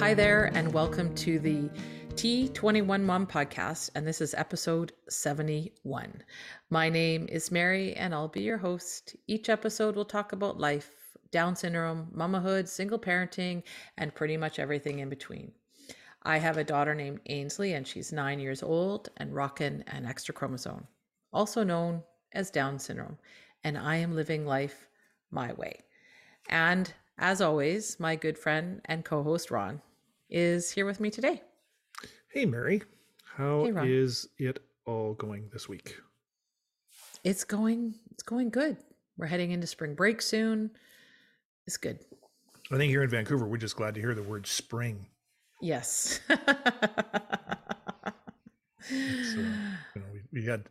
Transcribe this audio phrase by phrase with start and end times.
[0.00, 1.68] Hi there, and welcome to the
[2.14, 6.22] T21 Mom podcast, and this is episode 71.
[6.70, 9.16] My name is Mary, and I'll be your host.
[9.26, 10.88] Each episode we'll talk about life,
[11.32, 13.64] Down syndrome, mamahood, single parenting,
[13.96, 15.50] and pretty much everything in between.
[16.22, 20.32] I have a daughter named Ainsley, and she's nine years old and rocking an extra
[20.32, 20.86] chromosome,
[21.32, 23.18] also known as Down syndrome,
[23.64, 24.86] and I am living life
[25.32, 25.80] my way.
[26.48, 29.82] And as always, my good friend and co host Ron
[30.28, 31.42] is here with me today.
[32.32, 32.82] Hey, Mary.
[33.36, 35.96] How hey, is it all going this week?
[37.24, 38.76] It's going it's going good.
[39.16, 40.70] We're heading into spring break soon.
[41.66, 41.98] It's good.
[42.70, 45.06] I think here in Vancouver, we're just glad to hear the word spring.
[45.60, 46.20] Yes.
[46.28, 46.54] so, uh,
[48.90, 50.68] you know, we, we had,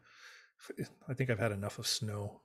[1.09, 2.41] I think I've had enough of snow.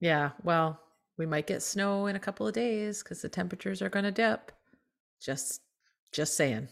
[0.00, 0.30] Yeah.
[0.42, 0.80] Well,
[1.18, 4.12] we might get snow in a couple of days because the temperatures are going to
[4.12, 4.52] dip.
[5.20, 5.60] Just,
[6.12, 6.68] just saying.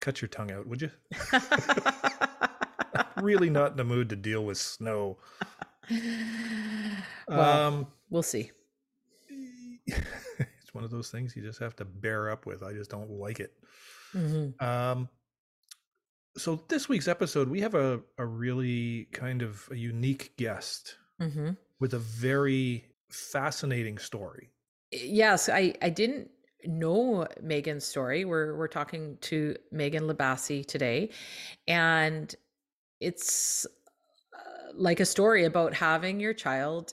[0.00, 0.90] Cut your tongue out, would you?
[3.20, 5.18] really not in the mood to deal with snow.
[7.28, 8.50] Well, um, we'll see.
[10.70, 12.62] It's one of those things you just have to bear up with.
[12.62, 13.52] I just don't like it.
[14.14, 14.64] Mm-hmm.
[14.64, 15.08] Um,
[16.36, 21.50] so this week's episode, we have a, a really kind of a unique guest mm-hmm.
[21.80, 24.50] with a very fascinating story.
[24.92, 26.30] Yes, I, I didn't
[26.64, 28.24] know Megan's story.
[28.24, 31.10] We're we're talking to Megan Labassi today,
[31.66, 32.34] and
[33.00, 33.66] it's
[34.34, 36.92] uh, like a story about having your child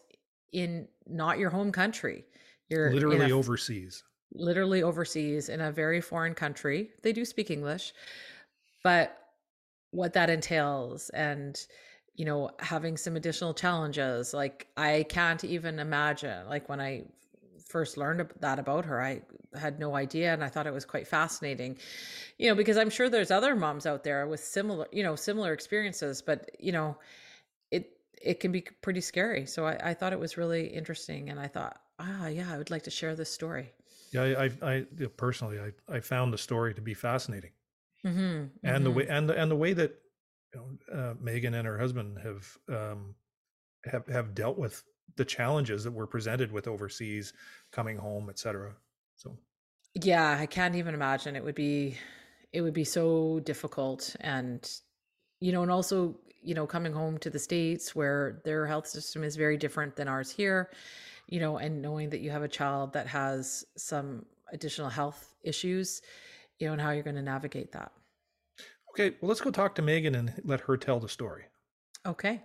[0.54, 2.26] in not your home country.
[2.70, 4.04] You're literally a, overseas.
[4.34, 6.90] Literally overseas in a very foreign country.
[7.04, 7.94] They do speak English,
[8.84, 9.18] but
[9.92, 11.66] what that entails and
[12.16, 17.04] you know having some additional challenges like i can't even imagine like when i
[17.68, 19.22] first learned that about her i
[19.60, 21.78] had no idea and i thought it was quite fascinating.
[22.38, 25.54] You know because i'm sure there's other moms out there with similar you know similar
[25.54, 26.98] experiences but you know
[27.72, 27.92] it
[28.22, 29.46] it can be pretty scary.
[29.46, 32.72] So i, I thought it was really interesting and i thought ah yeah i would
[32.72, 33.72] like to share this story.
[34.12, 34.86] Yeah i i, I
[35.18, 37.52] personally i i found the story to be fascinating.
[38.06, 38.84] Mm-hmm, and mm-hmm.
[38.84, 39.96] the way and the, and the way that
[40.54, 43.16] you know, uh, Megan and her husband have um,
[43.86, 44.84] have have dealt with
[45.16, 47.34] the challenges that were presented with overseas,
[47.72, 48.76] coming home, etc.
[49.16, 49.38] So,
[49.96, 51.98] yeah, I can't even imagine it would be
[52.54, 54.70] it would be so difficult, and
[55.40, 56.16] you know, and also
[56.48, 60.08] you know, coming home to the states where their health system is very different than
[60.08, 60.72] ours here,
[61.28, 66.02] you know, and knowing that you have a child that has some additional health issues,
[66.58, 67.92] you know, and how you're going to navigate that.
[68.94, 71.44] Okay, well, let's go talk to Megan and let her tell the story.
[72.06, 72.42] Okay.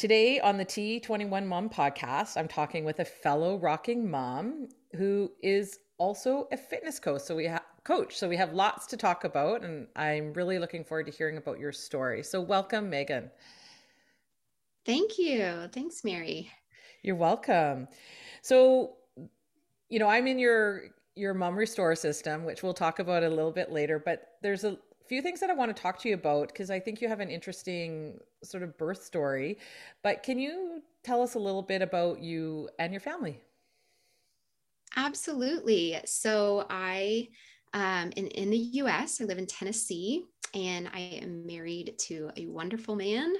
[0.00, 4.66] Today on the T21 Mom podcast, I'm talking with a fellow rocking mom
[4.96, 7.20] who is also a fitness coach.
[7.20, 8.16] So we have coach.
[8.16, 11.58] So we have lots to talk about and I'm really looking forward to hearing about
[11.58, 12.22] your story.
[12.22, 13.30] So welcome Megan.
[14.86, 15.68] Thank you.
[15.70, 16.50] Thanks Mary.
[17.02, 17.86] You're welcome.
[18.40, 18.94] So
[19.90, 20.84] you know, I'm in your
[21.14, 24.78] your mom restore system, which we'll talk about a little bit later, but there's a
[25.10, 27.18] few things that I want to talk to you about because I think you have
[27.18, 29.58] an interesting sort of birth story.
[30.04, 33.40] But can you tell us a little bit about you and your family?
[34.96, 35.98] Absolutely.
[36.04, 37.26] So I
[37.74, 42.46] um, in, in the US, I live in Tennessee, and I am married to a
[42.46, 43.34] wonderful man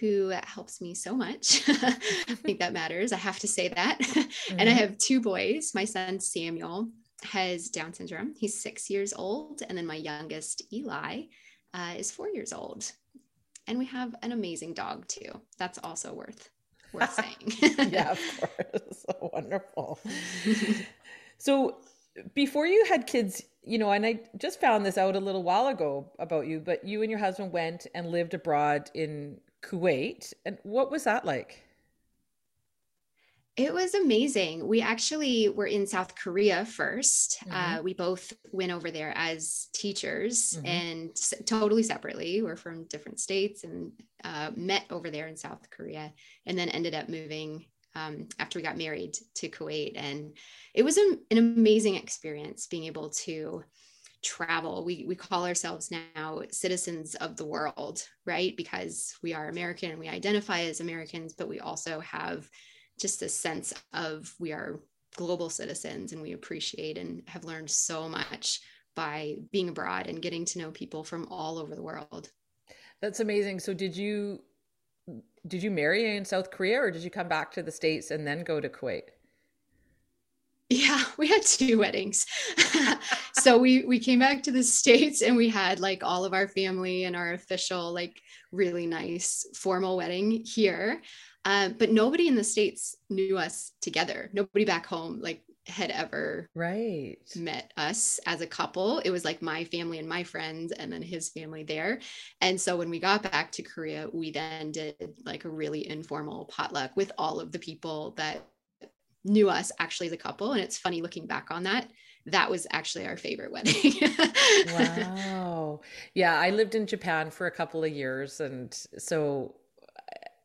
[0.00, 1.62] who helps me so much.
[1.68, 3.12] I think that matters.
[3.12, 4.00] I have to say that.
[4.00, 4.20] Mm-hmm.
[4.58, 4.80] and I mm-hmm.
[4.80, 5.70] have two boys.
[5.76, 6.88] My son Samuel
[7.24, 8.34] has Down syndrome.
[8.38, 9.62] He's six years old.
[9.68, 11.22] And then my youngest, Eli,
[11.72, 12.90] uh, is four years old.
[13.66, 15.40] And we have an amazing dog too.
[15.58, 16.50] That's also worth
[16.92, 17.12] worth
[17.60, 17.92] saying.
[17.92, 18.80] yeah, of course.
[19.06, 19.98] So wonderful.
[21.38, 21.78] so
[22.34, 25.66] before you had kids, you know, and I just found this out a little while
[25.66, 30.32] ago about you, but you and your husband went and lived abroad in Kuwait.
[30.46, 31.63] And what was that like?
[33.56, 34.66] It was amazing.
[34.66, 37.52] We actually were in South Korea 1st mm-hmm.
[37.52, 40.66] uh, we both went over there as teachers mm-hmm.
[40.66, 42.42] and s- totally separately.
[42.42, 43.92] We're from different states and
[44.24, 46.12] uh, met over there in South Korea
[46.46, 49.92] and then ended up moving um, after we got married to Kuwait.
[49.94, 50.36] And
[50.74, 53.62] it was an, an amazing experience being able to
[54.24, 54.84] travel.
[54.84, 58.56] We, we call ourselves now citizens of the world, right?
[58.56, 62.50] Because we are American and we identify as Americans, but we also have
[63.00, 64.80] just a sense of we are
[65.16, 68.60] global citizens and we appreciate and have learned so much
[68.94, 72.30] by being abroad and getting to know people from all over the world.
[73.00, 73.60] That's amazing.
[73.60, 74.40] So did you
[75.46, 78.26] did you marry in South Korea or did you come back to the states and
[78.26, 79.02] then go to Kuwait?
[80.70, 82.26] Yeah, we had two weddings.
[83.34, 86.48] so we we came back to the states and we had like all of our
[86.48, 88.20] family and our official like
[88.52, 91.02] really nice formal wedding here.
[91.44, 94.30] Um, but nobody in the states knew us together.
[94.32, 98.98] Nobody back home like had ever right met us as a couple.
[98.98, 102.00] It was like my family and my friends, and then his family there.
[102.40, 106.46] And so when we got back to Korea, we then did like a really informal
[106.46, 108.42] potluck with all of the people that
[109.24, 110.52] knew us actually as a couple.
[110.52, 111.88] And it's funny looking back on that.
[112.26, 113.92] That was actually our favorite wedding.
[114.72, 115.80] wow.
[116.14, 118.40] Yeah, I lived in Japan for a couple of years.
[118.40, 119.54] And so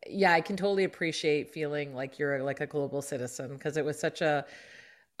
[0.08, 3.98] yeah, I can totally appreciate feeling like you're like a global citizen because it was
[3.98, 4.44] such a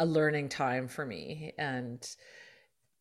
[0.00, 2.16] a learning time for me and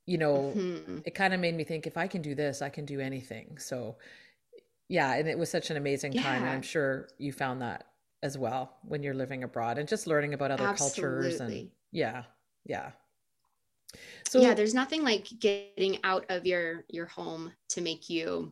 [0.06, 0.98] you know mm-hmm.
[1.06, 3.58] it kind of made me think if i can do this i can do anything
[3.58, 3.96] so
[4.90, 6.22] yeah and it was such an amazing yeah.
[6.22, 7.86] time and i'm sure you found that
[8.22, 11.02] as well when you're living abroad and just learning about other Absolutely.
[11.02, 12.24] cultures and yeah
[12.66, 12.92] yeah
[14.28, 18.52] so yeah there's nothing like getting out of your your home to make you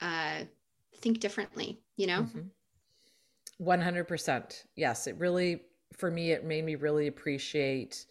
[0.00, 0.42] uh
[1.00, 2.40] think differently you know mm-hmm.
[3.62, 5.60] 100% yes it really
[5.96, 8.06] for me, it made me really appreciate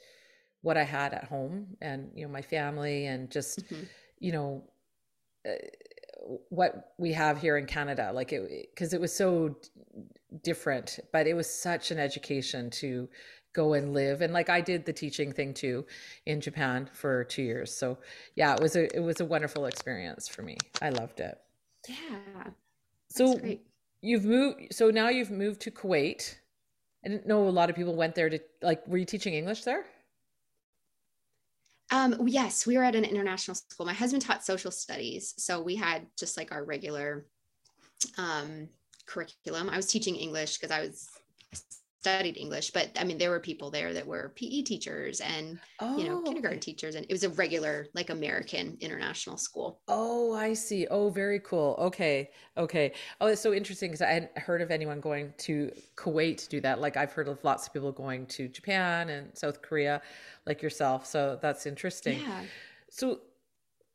[0.61, 3.83] what I had at home and, you know, my family and just, mm-hmm.
[4.19, 4.63] you know,
[5.47, 5.51] uh,
[6.49, 8.11] what we have here in Canada.
[8.11, 9.55] Like it, because it was so
[10.43, 13.07] different, but it was such an education to
[13.53, 14.21] go and live.
[14.21, 15.85] And like I did the teaching thing too
[16.25, 17.71] in Japan for two years.
[17.71, 17.99] So
[18.35, 20.57] yeah, it was a, it was a wonderful experience for me.
[20.81, 21.37] I loved it.
[21.87, 22.49] Yeah.
[23.15, 23.39] So
[24.01, 26.35] you've moved, so now you've moved to Kuwait
[27.05, 28.87] I didn't know a lot of people went there to like.
[28.87, 29.85] Were you teaching English there?
[31.91, 33.85] Um, yes, we were at an international school.
[33.85, 37.27] My husband taught social studies, so we had just like our regular
[38.17, 38.69] um,
[39.05, 39.69] curriculum.
[39.69, 41.09] I was teaching English because I was
[42.05, 45.97] studied English, but I mean, there were people there that were PE teachers and, oh,
[45.97, 46.93] you know, oh, kindergarten teachers.
[46.93, 49.79] And it was a regular, like American international school.
[49.87, 50.85] Oh, I see.
[50.91, 51.75] Oh, very cool.
[51.79, 52.29] Okay.
[52.57, 52.93] Okay.
[53.19, 56.61] Oh, it's so interesting because I hadn't heard of anyone going to Kuwait to do
[56.61, 56.79] that.
[56.79, 59.99] Like I've heard of lots of people going to Japan and South Korea,
[60.45, 61.07] like yourself.
[61.07, 62.19] So that's interesting.
[62.19, 62.43] Yeah.
[62.91, 63.19] So,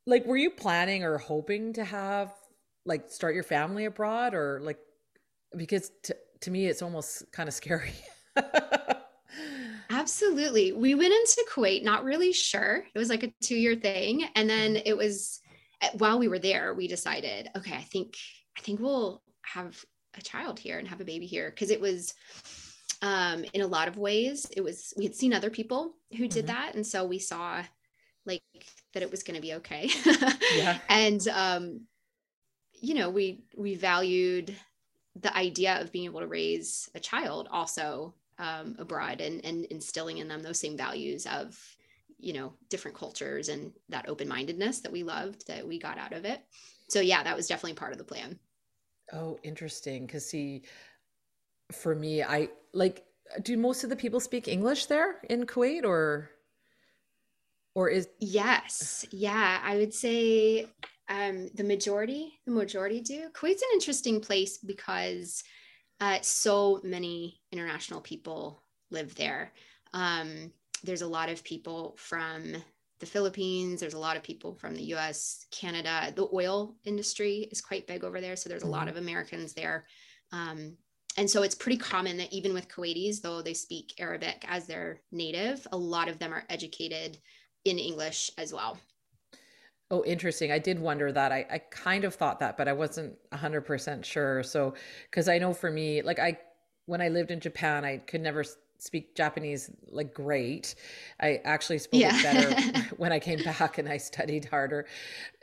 [0.05, 2.33] like, were you planning or hoping to have,
[2.85, 4.79] like, start your family abroad or like,
[5.55, 7.93] because to, to me it's almost kind of scary.
[9.89, 10.71] Absolutely.
[10.71, 12.83] We went into kuwait not really sure.
[12.93, 14.83] It was like a two year thing and then mm-hmm.
[14.85, 15.41] it was
[15.81, 18.15] eh, while we were there we decided okay i think
[18.57, 19.83] i think we'll have
[20.17, 21.49] a child here and have a baby here.
[21.49, 22.13] Because it was
[23.03, 26.45] um in a lot of ways it was we had seen other people who did
[26.45, 26.55] mm-hmm.
[26.55, 27.63] that and so we saw
[28.27, 28.43] like
[28.93, 29.89] that it was going to be okay.
[30.55, 30.77] Yeah.
[30.89, 31.81] And um
[32.79, 34.55] you know we we valued
[35.19, 40.17] the idea of being able to raise a child also um, abroad and, and instilling
[40.17, 41.57] in them those same values of
[42.17, 46.25] you know different cultures and that open-mindedness that we loved that we got out of
[46.25, 46.41] it.
[46.87, 48.39] So yeah that was definitely part of the plan.
[49.11, 50.05] Oh interesting.
[50.05, 50.63] Because see
[51.71, 53.05] for me i like
[53.43, 56.29] do most of the people speak english there in kuwait or
[57.73, 59.05] or is yes.
[59.11, 60.67] Yeah i would say
[61.11, 63.27] um, the majority, the majority do.
[63.33, 65.43] Kuwait's an interesting place because
[65.99, 69.51] uh, so many international people live there.
[69.93, 70.51] Um,
[70.83, 72.55] there's a lot of people from
[73.01, 73.81] the Philippines.
[73.81, 76.13] There's a lot of people from the U.S., Canada.
[76.15, 78.97] The oil industry is quite big over there, so there's a lot mm-hmm.
[78.97, 79.85] of Americans there.
[80.31, 80.77] Um,
[81.17, 85.01] and so it's pretty common that even with Kuwaitis, though they speak Arabic as their
[85.11, 87.17] native, a lot of them are educated
[87.65, 88.79] in English as well.
[89.91, 90.53] Oh, interesting.
[90.53, 91.33] I did wonder that.
[91.33, 94.41] I, I kind of thought that, but I wasn't 100% sure.
[94.41, 94.73] So,
[95.09, 96.39] because I know for me, like, I,
[96.85, 98.45] when I lived in Japan, I could never
[98.77, 100.75] speak Japanese like great.
[101.19, 102.15] I actually spoke yeah.
[102.15, 104.87] it better when I came back and I studied harder.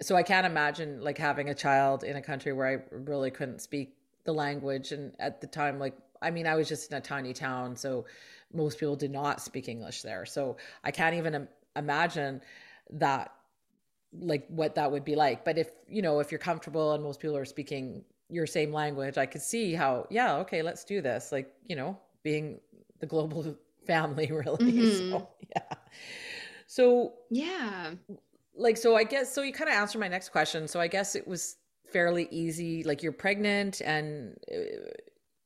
[0.00, 3.60] So, I can't imagine like having a child in a country where I really couldn't
[3.60, 4.92] speak the language.
[4.92, 7.76] And at the time, like, I mean, I was just in a tiny town.
[7.76, 8.06] So,
[8.50, 10.24] most people did not speak English there.
[10.24, 12.40] So, I can't even imagine
[12.92, 13.32] that
[14.12, 15.44] like what that would be like.
[15.44, 19.16] But if you know if you're comfortable and most people are speaking your same language
[19.16, 21.32] i could see how yeah okay let's do this.
[21.32, 22.60] Like you know being
[23.00, 24.72] the global family really.
[24.72, 25.10] Mm-hmm.
[25.10, 25.76] so yeah.
[26.66, 27.90] So yeah.
[28.54, 30.68] like so i guess so you kind of answered my next question.
[30.68, 31.56] So i guess it was
[31.92, 34.58] fairly easy like you're pregnant and uh,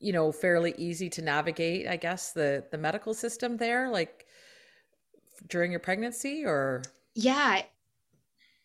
[0.00, 4.26] you know fairly easy to navigate i guess the the medical system there like
[5.49, 6.83] during your pregnancy or?
[7.14, 7.62] Yeah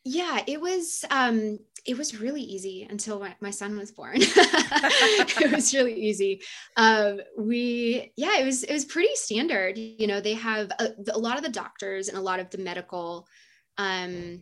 [0.07, 5.51] yeah it was um it was really easy until my, my son was born it
[5.51, 6.41] was really easy
[6.77, 11.17] um we yeah it was it was pretty standard you know they have a, a
[11.17, 13.27] lot of the doctors and a lot of the medical
[13.77, 14.41] um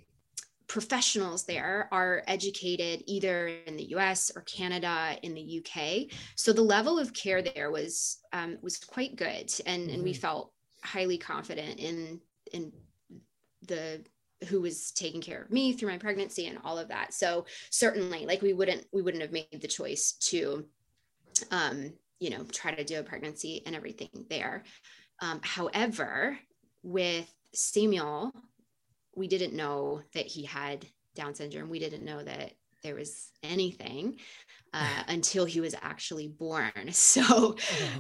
[0.67, 6.61] professionals there are educated either in the US or Canada in the UK so the
[6.61, 9.93] level of care there was um, was quite good and mm-hmm.
[9.93, 10.21] and we mm-hmm.
[10.21, 10.51] felt
[10.83, 12.19] highly confident in
[12.51, 12.71] in
[13.67, 14.03] the
[14.49, 18.25] who was taking care of me through my pregnancy and all of that so certainly
[18.25, 20.65] like we wouldn't we wouldn't have made the choice to
[21.51, 24.63] um you know try to do a pregnancy and everything there
[25.21, 26.37] um, however
[26.83, 28.31] with samuel
[29.15, 32.51] we didn't know that he had down syndrome we didn't know that
[32.85, 34.17] there was anything
[34.73, 36.71] uh, until he was actually born.
[36.91, 37.55] So oh.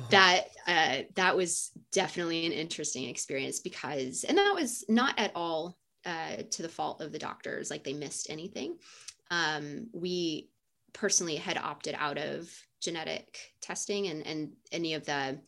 [0.09, 5.77] that uh, that was definitely an interesting experience because, and that was not at all
[6.05, 8.77] uh, to the fault of the doctors, like they missed anything.
[9.31, 10.49] Um, we
[10.93, 12.49] personally had opted out of
[12.81, 15.39] genetic testing and and any of the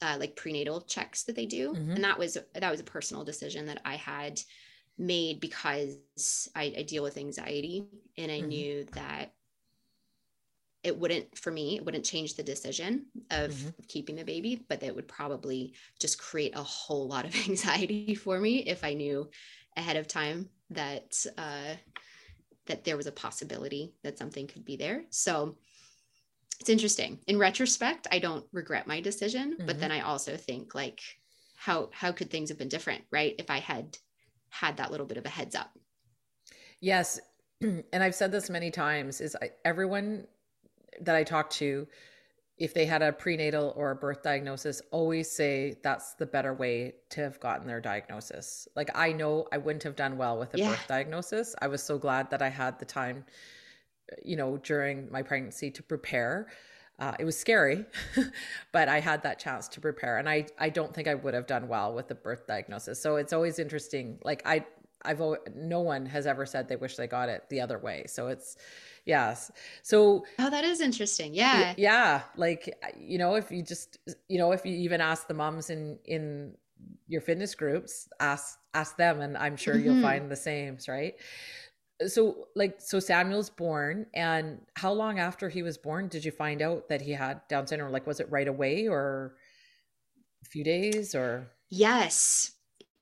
[0.00, 1.90] uh, like prenatal checks that they do, mm-hmm.
[1.92, 4.40] and that was that was a personal decision that I had
[4.96, 5.98] made because
[6.54, 7.84] I, I deal with anxiety,
[8.16, 8.48] and I mm-hmm.
[8.48, 9.32] knew that
[10.82, 13.68] it wouldn't for me it wouldn't change the decision of mm-hmm.
[13.88, 18.38] keeping the baby but it would probably just create a whole lot of anxiety for
[18.38, 19.28] me if i knew
[19.76, 21.74] ahead of time that uh,
[22.66, 25.56] that there was a possibility that something could be there so
[26.60, 29.66] it's interesting in retrospect i don't regret my decision mm-hmm.
[29.66, 31.00] but then i also think like
[31.56, 33.96] how how could things have been different right if i had
[34.50, 35.70] had that little bit of a heads up
[36.80, 37.20] yes
[37.60, 40.26] and i've said this many times is I, everyone
[41.00, 41.86] that I talk to,
[42.58, 46.94] if they had a prenatal or a birth diagnosis, always say that's the better way
[47.10, 48.66] to have gotten their diagnosis.
[48.74, 50.70] Like I know I wouldn't have done well with a yeah.
[50.70, 51.54] birth diagnosis.
[51.62, 53.24] I was so glad that I had the time,
[54.24, 56.48] you know, during my pregnancy to prepare.
[56.98, 57.84] Uh, it was scary,
[58.72, 61.46] but I had that chance to prepare, and I I don't think I would have
[61.46, 63.00] done well with the birth diagnosis.
[63.00, 64.18] So it's always interesting.
[64.24, 64.66] Like I
[65.02, 65.22] I've
[65.54, 68.04] no one has ever said they wish they got it the other way.
[68.08, 68.56] So it's
[69.08, 69.50] yes.
[69.82, 71.34] So oh that is interesting.
[71.34, 71.74] Yeah.
[71.76, 75.26] yeah like uh, you know if you just uh, you know if you even ask
[75.26, 76.54] the moms in in
[77.08, 79.84] your fitness groups ask ask them and i'm sure mm-hmm.
[79.84, 81.14] you'll find the same right?
[82.02, 86.30] Uh, so like so samuel's born and how long after he was born did you
[86.30, 87.92] find out that he had down syndrome?
[87.92, 89.34] Like was it right away or
[90.42, 91.50] a few days or?
[91.70, 92.52] Yes.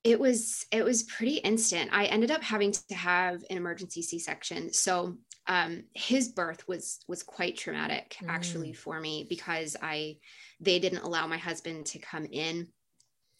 [0.05, 1.91] It was it was pretty instant.
[1.93, 7.23] I ended up having to have an emergency c-section so um, his birth was was
[7.23, 8.29] quite traumatic mm.
[8.29, 10.19] actually for me because I
[10.61, 12.69] they didn't allow my husband to come in,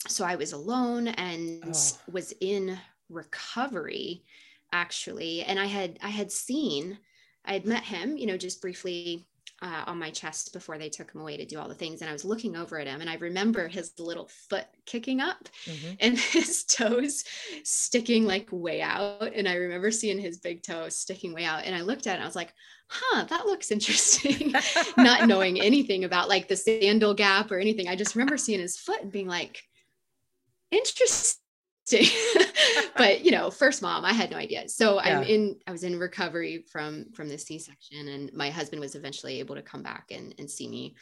[0.07, 2.11] so I was alone and oh.
[2.11, 2.77] was in
[3.09, 4.23] recovery
[4.71, 6.97] actually, and I had I had seen
[7.45, 9.27] I had met him, you know, just briefly
[9.61, 12.01] uh, on my chest before they took him away to do all the things.
[12.01, 15.49] And I was looking over at him and I remember his little foot kicking up
[15.65, 15.93] mm-hmm.
[15.99, 17.23] and his toes
[17.63, 19.33] sticking like way out.
[19.33, 21.65] And I remember seeing his big toe sticking way out.
[21.65, 22.53] And I looked at it and I was like,
[22.87, 24.53] huh, that looks interesting.
[24.97, 27.87] Not knowing anything about like the sandal gap or anything.
[27.87, 29.63] I just remember seeing his foot and being like,
[30.71, 31.41] interesting
[32.97, 34.67] but you know first mom i had no idea.
[34.67, 35.19] So yeah.
[35.19, 39.39] i'm in i was in recovery from from the c-section and my husband was eventually
[39.39, 40.95] able to come back and, and see me.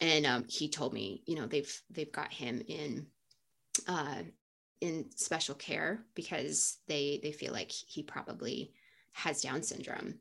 [0.00, 3.06] And um, he told me you know they've they've got him in
[3.88, 4.22] uh,
[4.80, 8.72] in special care because they they feel like he probably
[9.12, 10.14] has down syndrome.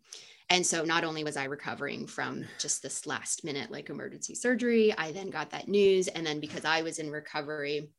[0.49, 4.93] And so not only was i recovering from just this last minute like emergency surgery
[4.97, 6.07] i then got that news.
[6.07, 7.89] And then because i was in recovery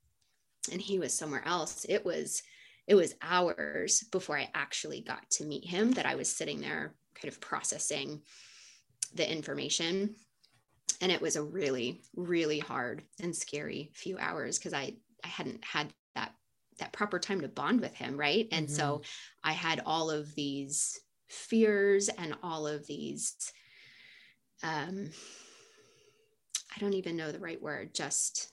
[0.68, 2.42] and he was somewhere else it was
[2.86, 6.94] it was hours before i actually got to meet him that i was sitting there
[7.14, 8.20] kind of processing
[9.14, 10.14] the information
[11.00, 14.94] and it was a really really hard and scary few hours because i
[15.24, 16.32] i hadn't had that
[16.78, 18.76] that proper time to bond with him right and mm-hmm.
[18.76, 19.02] so
[19.42, 23.34] i had all of these fears and all of these
[24.62, 25.10] um
[26.74, 28.52] i don't even know the right word just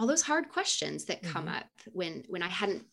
[0.00, 1.56] all those hard questions that come mm-hmm.
[1.56, 2.84] up when when I hadn't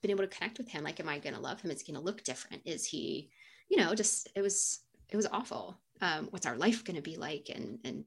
[0.00, 0.84] been able to connect with him.
[0.84, 1.70] Like, am I going to love him?
[1.70, 2.62] Is he going to look different?
[2.64, 3.30] Is he,
[3.68, 5.78] you know, just it was it was awful.
[6.00, 7.50] Um, what's our life going to be like?
[7.54, 8.04] And and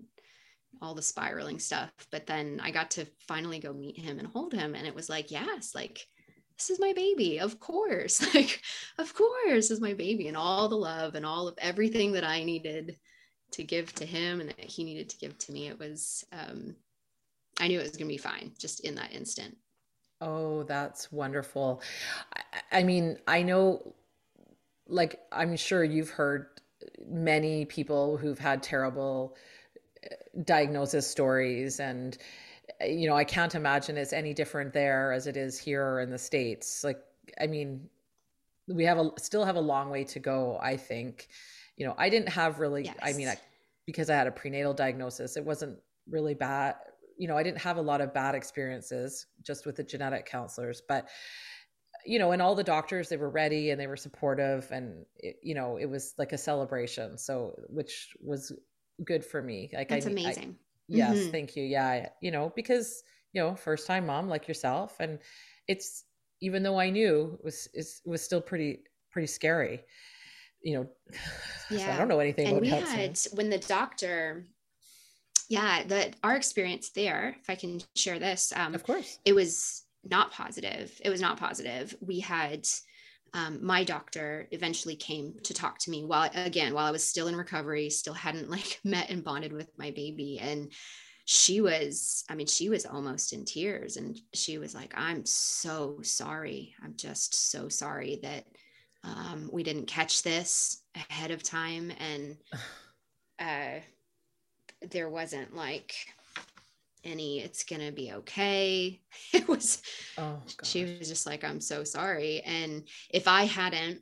[0.82, 1.91] all the spiraling stuff.
[2.12, 5.10] But then I got to finally go meet him and hold him, and it was
[5.10, 6.08] like, yes, like
[6.58, 8.62] this is my baby of course like
[8.98, 12.44] of course is my baby and all the love and all of everything that i
[12.44, 12.98] needed
[13.50, 16.75] to give to him and that he needed to give to me it was um
[17.60, 19.58] I knew it was going to be fine just in that instant.
[20.22, 21.82] Oh, that's wonderful.
[22.34, 23.94] I, I mean, I know
[24.88, 26.48] like I'm sure you've heard
[27.08, 29.36] many people who've had terrible
[30.04, 32.18] uh, diagnosis stories and
[32.82, 36.18] you know, I can't imagine it's any different there as it is here in the
[36.18, 36.84] states.
[36.84, 37.00] Like
[37.39, 37.89] I mean,
[38.68, 41.28] we have a still have a long way to go, I think.
[41.78, 42.96] You know, I didn't have really yes.
[43.01, 43.38] I mean, I,
[43.86, 46.75] because I had a prenatal diagnosis, it wasn't really bad.
[47.20, 50.82] You know, I didn't have a lot of bad experiences just with the genetic counselors,
[50.88, 51.08] but
[52.06, 55.36] you know, and all the doctors, they were ready and they were supportive and, it,
[55.44, 57.18] you know, it was like a celebration.
[57.18, 58.54] So, which was
[59.04, 59.70] good for me.
[59.74, 60.56] Like, That's I, amazing.
[60.60, 61.18] I, yes.
[61.18, 61.32] Mm-hmm.
[61.32, 61.64] Thank you.
[61.64, 62.08] Yeah.
[62.22, 64.96] You know, because, you know, first time mom like yourself.
[65.00, 65.20] And
[65.68, 66.06] it's,
[66.42, 69.84] even though I knew it was, it was still pretty, pretty scary,
[70.64, 70.88] you know,
[71.70, 71.78] yeah.
[71.86, 74.46] so I don't know anything and we had, when the doctor,
[75.50, 79.84] yeah, that our experience there, if I can share this, um, of course, it was
[80.03, 80.91] not positive.
[81.03, 81.96] It was not positive.
[82.00, 82.68] We had
[83.34, 87.27] um, my doctor eventually came to talk to me while again while I was still
[87.27, 90.72] in recovery, still hadn't like met and bonded with my baby, and
[91.32, 93.98] she was i mean she was almost in tears.
[93.98, 96.75] And she was like i'm so sorry.
[96.84, 98.46] I'm just so sorry that
[99.03, 101.91] um, we didn't catch this ahead of time.
[102.00, 102.38] And
[103.39, 103.79] uh,
[104.82, 105.94] there wasn't like
[107.04, 109.00] any it's gonna be okay.
[109.34, 109.82] It was
[110.18, 112.42] oh she was just like i'm so sorry.
[112.42, 114.02] And if i hadn't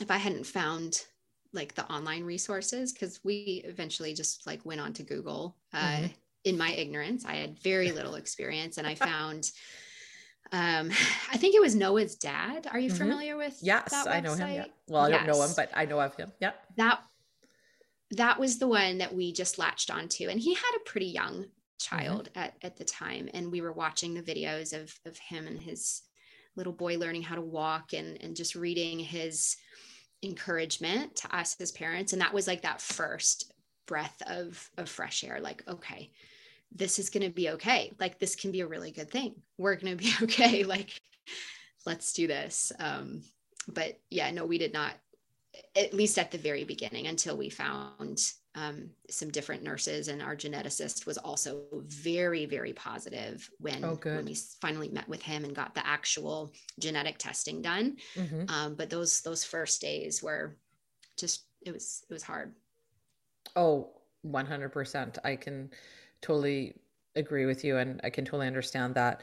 [0.00, 1.02] if i hadn't found
[1.52, 6.06] like the online resources because we eventually just like went on to google uh, mm-hmm.
[6.44, 7.26] in my ignorance.
[7.26, 9.50] I had very little experience and i found
[10.50, 10.90] um
[11.30, 12.66] i think it was noah's dad.
[12.72, 12.98] Are you mm-hmm.
[12.98, 14.64] familiar with yes i know him yeah.
[14.88, 15.18] well i yes.
[15.18, 16.32] don't know him but i know of him.
[16.40, 17.00] Yeah that
[18.12, 21.46] that was the one that we just latched onto and he had a pretty young
[21.82, 21.96] Mm-hmm.
[21.96, 22.38] child mm-hmm.
[22.38, 26.02] at, at the time and we were watching the videos of, of him and his
[26.56, 29.56] little boy learning how to walk and, and just reading his
[30.22, 33.52] encouragement to us as parents and that was like that first
[33.86, 36.10] breath of of fresh air like okay
[36.70, 39.74] this is going to be okay like this can be a really good thing we're
[39.74, 41.00] going to be okay like
[41.84, 43.22] let's do this um
[43.66, 44.92] but yeah no we did not
[45.76, 48.20] at least at the very beginning until we found
[48.54, 54.26] um, some different nurses and our geneticist was also very very positive when, oh, when
[54.26, 57.96] we finally met with him and got the actual genetic testing done.
[58.14, 58.44] Mm-hmm.
[58.48, 60.56] um, but those those first days were
[61.18, 62.54] just it was it was hard.
[63.56, 63.90] Oh
[64.26, 65.68] 100% i can
[66.20, 66.76] totally
[67.16, 69.22] agree with you and i can totally understand that.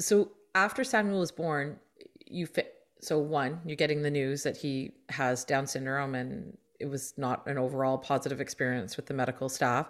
[0.00, 1.78] So after samuel was born
[2.26, 2.73] you fit
[3.04, 7.46] so one you're getting the news that he has down syndrome and it was not
[7.46, 9.88] an overall positive experience with the medical staff.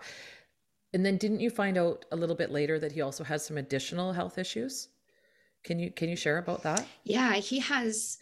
[0.92, 3.56] And then didn't you find out a little bit later that he also has some
[3.56, 4.88] additional health issues?
[5.64, 6.86] Can you can you share about that?
[7.04, 8.18] Yeah, he has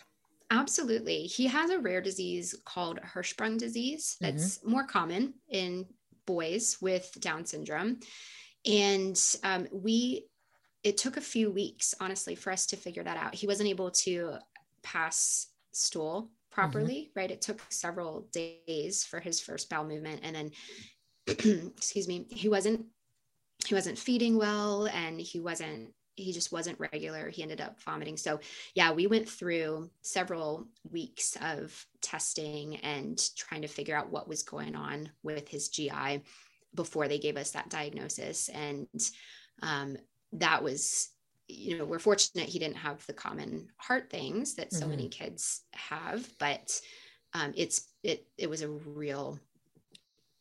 [0.51, 1.25] absolutely.
[1.25, 4.71] He has a rare disease called Hirschsprung disease that's mm-hmm.
[4.71, 5.87] more common in
[6.25, 7.99] boys with Down syndrome.
[8.65, 10.29] And um, we
[10.85, 13.35] it took a few weeks honestly for us to figure that out.
[13.35, 14.39] He wasn't able to
[14.83, 16.61] pass stool Mm-hmm.
[16.61, 17.19] properly, mm-hmm.
[17.19, 17.31] right?
[17.31, 20.21] It took several days for his first bowel movement.
[20.23, 20.51] And then,
[21.77, 22.87] excuse me, he wasn't,
[23.67, 27.31] he wasn't feeding well and he wasn't, he just wasn't regular.
[27.31, 28.19] He ended up vomiting.
[28.19, 28.41] So
[28.75, 34.43] yeah, we went through several weeks of testing and trying to figure out what was
[34.43, 36.23] going on with his GI
[36.75, 38.51] before they gave us that diagnosis.
[38.51, 38.89] And
[39.63, 39.97] um,
[40.33, 41.09] that was
[41.53, 44.91] you know we're fortunate he didn't have the common heart things that so mm-hmm.
[44.91, 46.81] many kids have but
[47.35, 49.39] um, it's it it was a real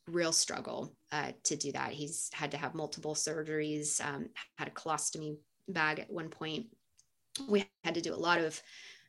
[0.07, 1.91] real struggle uh, to do that.
[1.91, 6.67] He's had to have multiple surgeries um, had a colostomy bag at one point.
[7.47, 8.61] We had to do a lot of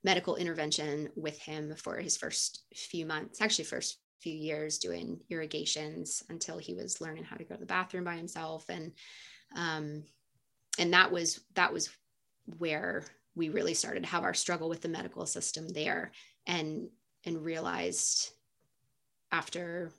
[0.04, 6.22] medical intervention with him for his first few months actually first few years doing irrigations
[6.28, 8.64] until he was learning how to go to the bathroom by himself.
[8.68, 8.92] And
[9.56, 10.04] um,
[10.78, 11.90] and that was that was
[12.58, 13.04] where
[13.34, 16.12] we really started to have our struggle with the medical system there
[16.46, 16.88] and
[17.24, 18.30] and realized
[19.30, 19.92] after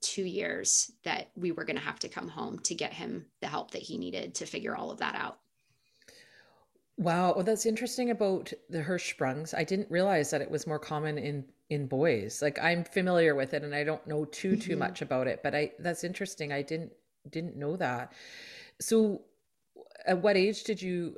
[0.00, 3.48] two years that we were going to have to come home to get him the
[3.48, 5.38] help that he needed to figure all of that out.
[6.96, 7.34] Wow.
[7.34, 11.44] Well that's interesting about the hirschsprungs i didn't realize that it was more common in
[11.70, 12.42] in boys.
[12.42, 14.80] Like i'm familiar with it and i don't know too too mm-hmm.
[14.80, 16.52] much about it but i that's interesting.
[16.52, 16.92] I didn't
[17.30, 18.12] didn't know that.
[18.80, 19.22] So
[20.06, 21.16] at what age did you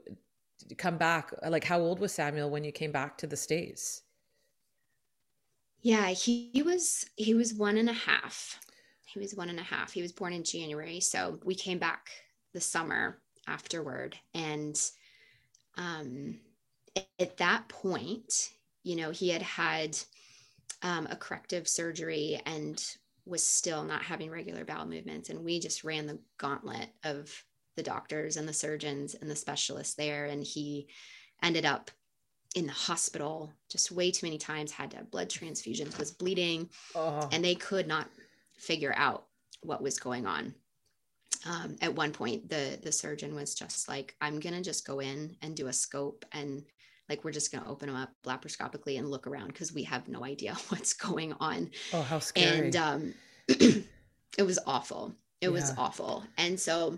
[0.79, 1.33] come back?
[1.47, 4.03] Like, how old was Samuel when you came back to the States?
[5.83, 8.61] Yeah, he, he was he was one and a half.
[9.07, 9.93] He was one and a half.
[9.93, 12.11] He was born in January, so we came back
[12.53, 14.81] the summer afterward, and
[15.77, 16.39] um,
[17.19, 18.51] at that point,
[18.83, 19.97] you know, he had had
[20.83, 22.85] um, a corrective surgery and
[23.27, 25.31] was still not having regular bowel movements.
[25.31, 27.33] And we just ran the gauntlet of
[27.81, 30.27] the doctors and the surgeons and the specialists there.
[30.27, 30.89] And he
[31.43, 31.91] ended up
[32.55, 36.69] in the hospital just way too many times, had to have blood transfusions, was bleeding,
[36.95, 37.27] oh.
[37.33, 38.07] and they could not
[38.59, 39.25] figure out
[39.63, 40.55] what was going on.
[41.47, 45.37] Um, at one point, the the surgeon was just like, "I'm gonna just go in
[45.41, 46.65] and do a scope and
[47.09, 50.07] like we're just going to open them up laparoscopically and look around because we have
[50.07, 53.15] no idea what's going on oh how scary and um
[53.49, 55.53] it was awful it yeah.
[55.53, 56.97] was awful and so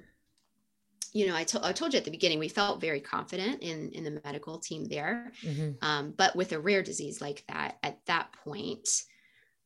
[1.12, 3.90] you know I, to- I told you at the beginning we felt very confident in
[3.92, 5.84] in the medical team there mm-hmm.
[5.84, 8.88] um, but with a rare disease like that at that point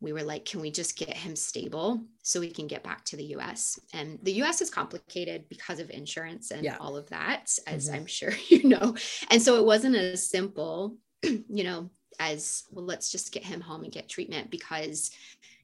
[0.00, 3.16] we were like, can we just get him stable so we can get back to
[3.16, 3.78] the US?
[3.94, 6.76] And the US is complicated because of insurance and yeah.
[6.78, 7.96] all of that, as mm-hmm.
[7.96, 8.94] I'm sure you know.
[9.30, 13.84] And so it wasn't as simple, you know, as well, let's just get him home
[13.84, 15.10] and get treatment because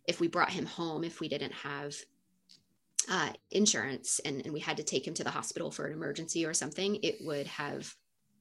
[0.06, 1.94] if we brought him home, if we didn't have
[3.08, 6.44] uh, insurance and, and we had to take him to the hospital for an emergency
[6.44, 7.92] or something, it would have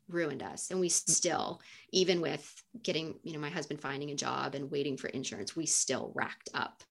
[0.08, 0.71] ruined us.
[0.71, 4.97] And we still even with getting you know my husband finding a job and waiting
[4.97, 6.84] for insurance we still racked up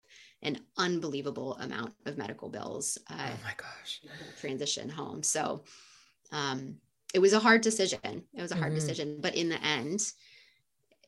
[0.42, 4.00] an unbelievable amount of medical bills uh, oh my gosh.
[4.40, 5.22] transition home.
[5.22, 5.64] So
[6.32, 6.76] um,
[7.12, 8.22] it was a hard decision.
[8.32, 8.80] It was a hard mm-hmm.
[8.80, 9.18] decision.
[9.20, 10.00] But in the end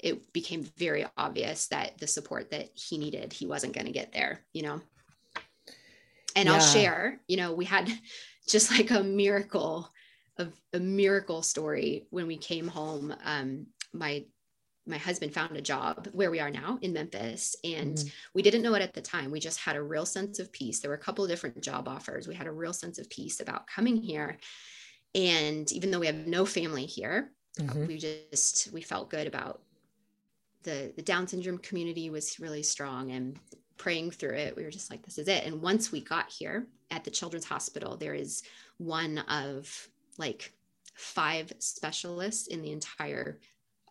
[0.03, 4.13] it became very obvious that the support that he needed he wasn't going to get
[4.13, 4.81] there you know
[6.37, 6.55] and yeah.
[6.55, 7.91] i'll share you know we had
[8.49, 9.91] just like a miracle
[10.39, 13.15] of a miracle story when we came home.
[13.25, 14.25] Um, my
[14.85, 17.55] my husband found a job where we are now in Memphis.
[17.63, 18.09] And mm-hmm.
[18.35, 19.31] we didn't know it at the time.
[19.31, 20.81] We just had a real sense of peace.
[20.81, 22.27] There were a couple of different job offers.
[22.27, 24.39] We had a real sense of peace about coming here.
[25.15, 27.87] And even though we have no family here, mm-hmm.
[27.87, 29.63] we just we felt good about
[30.65, 33.39] the the Down syndrome community was really strong and
[33.77, 34.57] praying through it.
[34.57, 35.45] We were just like, this is it.
[35.45, 38.43] And once we got here at the Children's Hospital, there is
[38.79, 40.53] one of like
[40.95, 43.41] five specialists in the entire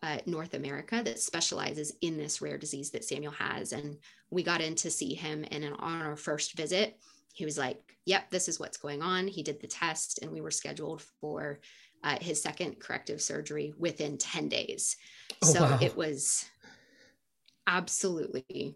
[0.02, 3.72] uh, North America that specializes in this rare disease that Samuel has.
[3.72, 3.98] And
[4.30, 5.44] we got in to see him.
[5.50, 6.98] And on our first visit,
[7.32, 9.28] he was like, Yep, this is what's going on.
[9.28, 11.60] He did the test, and we were scheduled for
[12.02, 14.96] uh, his second corrective surgery within 10 days.
[15.42, 15.78] Oh, so wow.
[15.80, 16.44] it was
[17.66, 18.74] absolutely,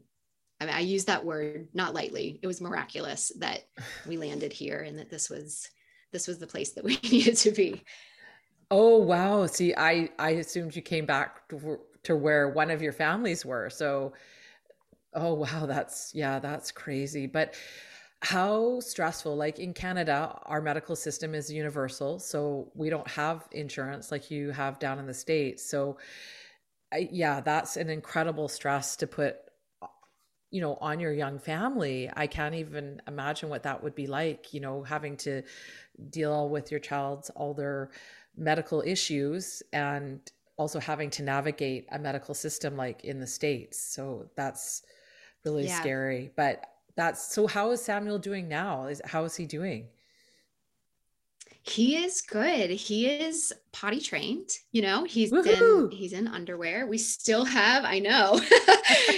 [0.60, 2.38] I mean, I use that word not lightly.
[2.42, 3.66] It was miraculous that
[4.06, 5.68] we landed here and that this was
[6.12, 7.82] this was the place that we needed to be.
[8.70, 9.46] Oh wow!
[9.46, 13.70] See, I I assumed you came back to, to where one of your families were.
[13.70, 14.14] So,
[15.14, 17.26] oh wow, that's yeah, that's crazy.
[17.26, 17.54] But
[18.22, 19.36] how stressful?
[19.36, 24.50] Like in Canada, our medical system is universal, so we don't have insurance like you
[24.50, 25.68] have down in the states.
[25.68, 25.98] So,
[26.92, 29.36] I, yeah, that's an incredible stress to put
[30.50, 34.54] you know on your young family i can't even imagine what that would be like
[34.54, 35.42] you know having to
[36.10, 37.90] deal with your child's all their
[38.36, 40.20] medical issues and
[40.56, 43.78] also having to navigate a medical system like in the states.
[43.80, 44.82] So that's
[45.44, 45.80] really yeah.
[45.80, 46.30] scary.
[46.36, 46.64] But
[46.96, 48.86] that's so how is samuel doing now?
[48.86, 49.88] Is how is he doing
[51.68, 52.70] he is good.
[52.70, 54.50] He is potty trained.
[54.72, 55.86] You know, he's Woo-hoo!
[55.86, 56.86] in he's in underwear.
[56.86, 58.40] We still have, I know.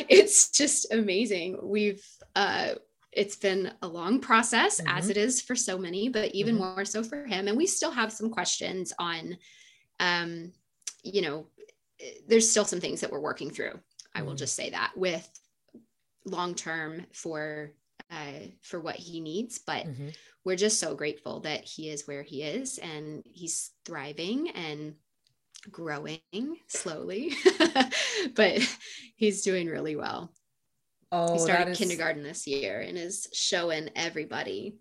[0.08, 1.58] it's just amazing.
[1.62, 2.74] We've uh
[3.12, 4.96] it's been a long process mm-hmm.
[4.96, 6.76] as it is for so many, but even mm-hmm.
[6.76, 7.48] more so for him.
[7.48, 9.36] And we still have some questions on
[10.00, 10.52] um,
[11.02, 11.46] you know,
[12.28, 13.78] there's still some things that we're working through.
[14.14, 14.38] I will mm-hmm.
[14.38, 15.28] just say that with
[16.24, 17.72] long term for
[18.10, 19.58] uh, for what he needs.
[19.58, 20.08] But mm-hmm.
[20.44, 24.94] we're just so grateful that he is where he is and he's thriving and
[25.70, 26.20] growing
[26.68, 27.34] slowly,
[28.34, 28.60] but
[29.16, 30.32] he's doing really well.
[31.10, 31.78] Oh, he started is...
[31.78, 34.76] kindergarten this year and is showing everybody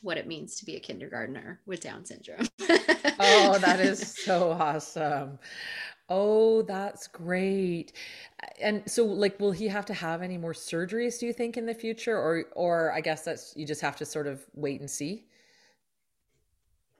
[0.00, 2.48] what it means to be a kindergartner with Down syndrome.
[2.60, 5.38] oh, that is so awesome.
[6.14, 7.94] Oh, that's great.
[8.60, 11.64] And so like will he have to have any more surgeries do you think in
[11.64, 14.90] the future or or I guess that's you just have to sort of wait and
[14.90, 15.24] see?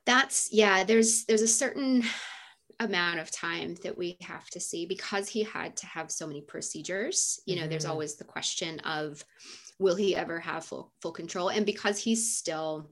[0.06, 2.04] That's yeah, there's there's a certain
[2.80, 6.40] amount of time that we have to see because he had to have so many
[6.40, 7.38] procedures.
[7.44, 7.70] You know, mm-hmm.
[7.70, 9.22] there's always the question of
[9.78, 12.90] will he ever have full full control and because he's still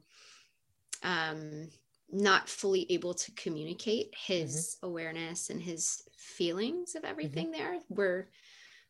[1.02, 1.70] um
[2.12, 4.86] not fully able to communicate his mm-hmm.
[4.86, 7.60] awareness and his feelings of everything mm-hmm.
[7.60, 8.28] there we're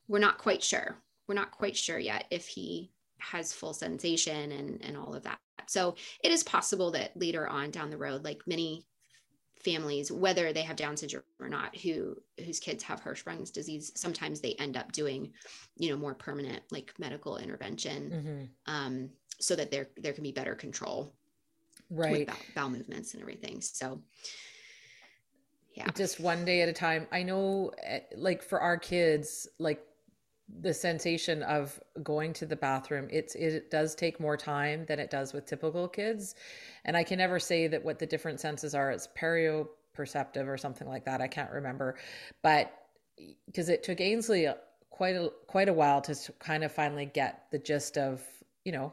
[0.08, 0.96] we're not quite sure
[1.28, 5.38] we're not quite sure yet if he has full sensation and and all of that
[5.66, 8.84] so it is possible that later on down the road like many
[9.62, 14.40] families whether they have down syndrome or not who whose kids have hirschsprung's disease sometimes
[14.40, 15.30] they end up doing
[15.76, 18.74] you know more permanent like medical intervention mm-hmm.
[18.74, 21.14] um, so that there there can be better control
[21.90, 22.26] right.
[22.26, 23.60] bowel, bowel movements and everything.
[23.60, 24.00] So
[25.74, 25.86] yeah.
[25.94, 27.06] Just one day at a time.
[27.12, 29.82] I know eh, like for our kids like
[30.62, 35.08] the sensation of going to the bathroom it's it does take more time than it
[35.08, 36.34] does with typical kids.
[36.84, 38.90] And i can never say that what the different senses are.
[38.90, 39.08] It's
[39.92, 41.20] perceptive or something like that.
[41.20, 41.96] I can't remember.
[42.42, 42.72] But
[43.46, 44.48] because it took ainsley
[44.90, 48.22] quite a quite a while to kind of finally get the gist of
[48.64, 48.92] you know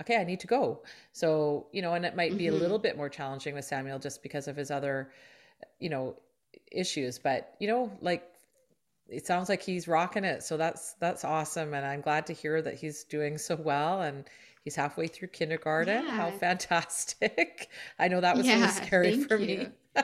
[0.00, 0.82] okay i need to go
[1.12, 2.38] so you know and it might mm-hmm.
[2.38, 2.60] be a mm-hmm.
[2.60, 5.10] little bit more challenging with samuel just because of his other
[5.78, 6.14] you know
[6.72, 8.32] issues but you know like
[9.08, 10.42] it sounds like he's rocking it.
[10.42, 14.24] So that's that's awesome, and I'm glad to hear that he's doing so well and
[14.64, 16.04] he's halfway through kindergarten.
[16.04, 16.10] Yeah.
[16.10, 17.68] How fantastic!
[17.98, 19.58] I know that was yeah, scary for you.
[19.58, 19.68] me.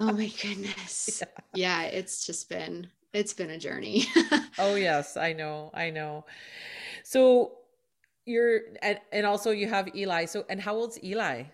[0.00, 1.22] oh my goodness!
[1.54, 1.82] Yeah.
[1.82, 4.06] yeah, it's just been it's been a journey.
[4.58, 6.24] oh yes, I know, I know.
[7.04, 7.57] So
[8.28, 10.26] you're and, and also you have Eli.
[10.26, 11.44] So and how old's Eli?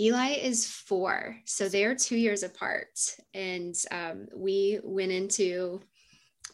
[0.00, 2.98] Eli is four, so they are two years apart.
[3.32, 5.80] And um, we went into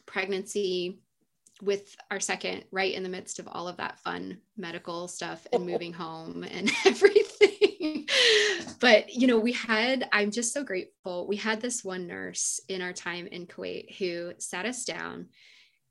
[0.04, 1.00] pregnancy
[1.62, 5.66] with our second right in the midst of all of that fun medical stuff and
[5.66, 8.08] moving home and everything.
[8.78, 11.26] but, you know, we had, I'm just so grateful.
[11.26, 15.28] We had this one nurse in our time in Kuwait who sat us down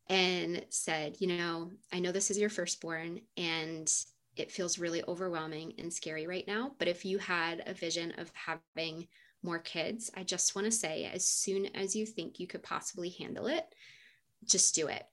[0.10, 3.92] and said, you know, I know this is your firstborn and
[4.36, 6.72] it feels really overwhelming and scary right now.
[6.80, 9.08] But if you had a vision of having
[9.44, 13.10] more kids, I just want to say, as soon as you think you could possibly
[13.10, 13.66] handle it,
[14.46, 15.04] just do it.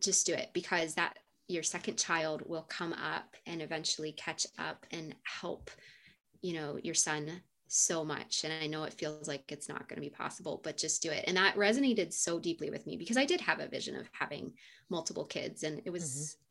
[0.00, 1.18] Just do it because that
[1.48, 5.70] your second child will come up and eventually catch up and help,
[6.40, 7.42] you know, your son
[7.72, 8.44] so much.
[8.44, 11.10] And I know it feels like it's not going to be possible, but just do
[11.10, 11.24] it.
[11.26, 14.52] And that resonated so deeply with me because I did have a vision of having
[14.90, 16.42] multiple kids and it was mm-hmm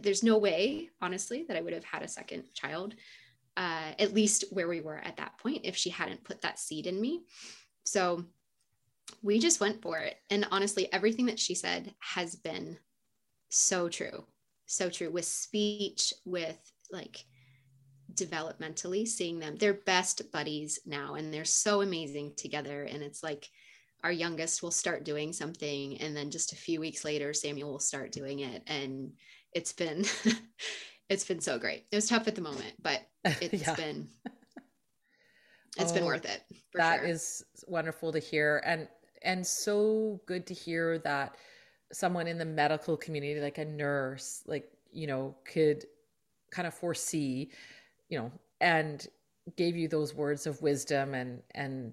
[0.00, 2.94] there's no way, honestly, that I would have had a second child,
[3.56, 6.86] uh, at least where we were at that point, if she hadn't put that seed
[6.86, 7.22] in me.
[7.84, 8.24] So
[9.22, 10.16] we just went for it.
[10.30, 12.78] And honestly, everything that she said has been
[13.48, 14.24] so true.
[14.66, 16.58] So true with speech, with
[16.90, 17.24] like
[18.18, 19.56] developmentally seeing them.
[19.56, 22.84] They're best buddies now and they're so amazing together.
[22.84, 23.48] And it's like,
[24.04, 27.80] our youngest will start doing something and then just a few weeks later samuel will
[27.80, 29.10] start doing it and
[29.52, 30.04] it's been
[31.08, 31.86] it's been so great.
[31.90, 33.00] It was tough at the moment, but
[33.40, 33.74] it's yeah.
[33.74, 34.08] been
[35.76, 36.42] it's oh, been worth it.
[36.74, 37.08] That sure.
[37.08, 38.88] is wonderful to hear and
[39.22, 41.36] and so good to hear that
[41.92, 45.84] someone in the medical community like a nurse like you know could
[46.50, 47.50] kind of foresee
[48.08, 49.06] you know and
[49.56, 51.92] gave you those words of wisdom and and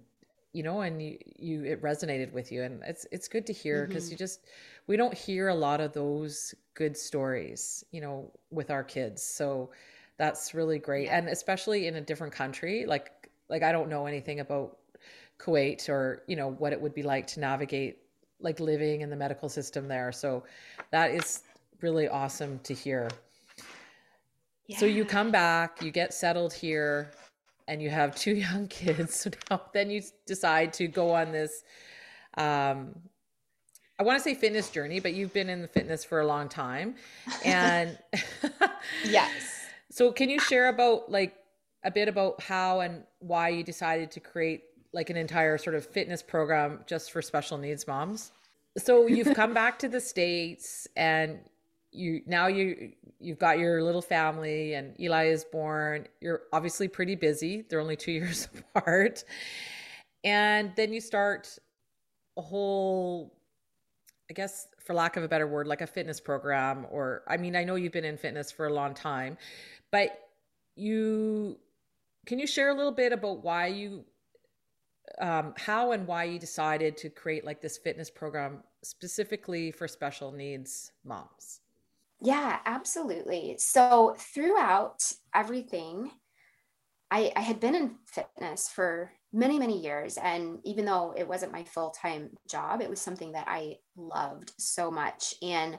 [0.54, 2.64] you know and you you it resonated with you.
[2.64, 4.14] And it's it's good to hear because mm-hmm.
[4.14, 4.42] you just
[4.88, 9.22] we don't hear a lot of those good stories you know with our kids.
[9.22, 9.72] So
[10.18, 11.06] that's really great.
[11.06, 11.18] Yeah.
[11.18, 13.12] and especially in a different country like
[13.50, 14.78] like i don't know anything about
[15.38, 18.00] kuwait or you know what it would be like to navigate
[18.40, 20.12] like living in the medical system there.
[20.12, 20.44] So
[20.92, 21.44] that is
[21.82, 23.10] really awesome to hear
[24.68, 24.78] yeah.
[24.78, 27.12] so you come back you get settled here
[27.68, 31.64] and you have two young kids so now then you decide to go on this
[32.38, 32.96] um
[33.98, 36.50] I want to say fitness journey, but you've been in the fitness for a long
[36.50, 36.96] time.
[37.44, 37.98] And
[39.06, 39.32] yes.
[39.92, 41.38] So can you share about like
[41.86, 45.86] a bit about how and why you decided to create like an entire sort of
[45.86, 48.34] fitness program just for special needs moms?
[48.78, 51.40] So you've come back to the states and
[51.96, 56.08] you now you you've got your little family and Eli is born.
[56.22, 57.66] You're obviously pretty busy.
[57.70, 59.24] They're only 2 years apart.
[60.24, 61.58] And then you start
[62.38, 63.34] a whole
[64.30, 67.56] I guess for lack of a better word, like a fitness program or I mean,
[67.56, 69.38] I know you've been in fitness for a long time,
[69.92, 70.20] but
[70.76, 71.58] you
[72.26, 74.04] can you share a little bit about why you
[75.20, 80.32] um, how and why you decided to create like this fitness program specifically for special
[80.32, 81.62] needs moms?
[82.22, 83.56] Yeah, absolutely.
[83.60, 86.12] So throughout everything,
[87.12, 90.18] I, I had been in fitness for many, many years.
[90.18, 94.54] And even though it wasn't my full time job, it was something that I loved
[94.58, 95.36] so much.
[95.42, 95.78] And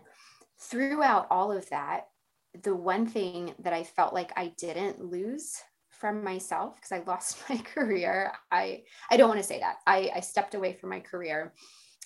[0.60, 2.08] throughout all of that,
[2.62, 5.54] the one thing that I felt like I didn't lose
[5.90, 8.32] from myself because I lost my career.
[8.50, 9.76] I I don't want to say that.
[9.86, 11.54] I, I stepped away from my career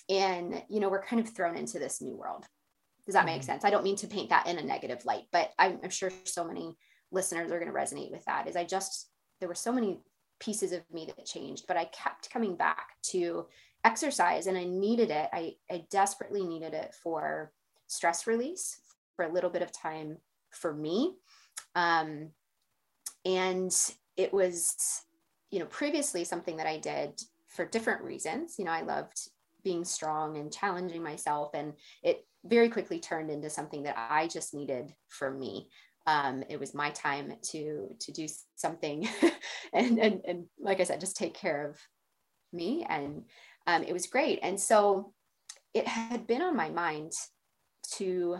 [0.09, 2.45] and you know we're kind of thrown into this new world.
[3.05, 3.35] Does that mm-hmm.
[3.35, 3.65] make sense?
[3.65, 6.43] I don't mean to paint that in a negative light, but I'm, I'm sure so
[6.43, 6.77] many
[7.11, 8.47] listeners are going to resonate with that.
[8.47, 9.09] Is I just
[9.39, 9.99] there were so many
[10.39, 13.47] pieces of me that changed, but I kept coming back to
[13.83, 15.29] exercise and I needed it.
[15.33, 17.51] I, I desperately needed it for
[17.87, 18.79] stress release,
[19.15, 20.17] for a little bit of time
[20.51, 21.15] for me.
[21.75, 22.29] Um,
[23.25, 23.75] and
[24.17, 25.03] it was,
[25.49, 28.55] you know, previously something that I did for different reasons.
[28.57, 29.29] You know, I loved
[29.63, 34.53] being strong and challenging myself, and it very quickly turned into something that I just
[34.53, 35.69] needed for me.
[36.07, 39.07] Um, it was my time to to do something,
[39.73, 41.77] and and and like I said, just take care of
[42.51, 43.23] me, and
[43.67, 44.39] um, it was great.
[44.41, 45.13] And so
[45.73, 47.13] it had been on my mind
[47.97, 48.37] to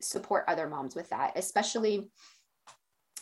[0.00, 2.10] support other moms with that, especially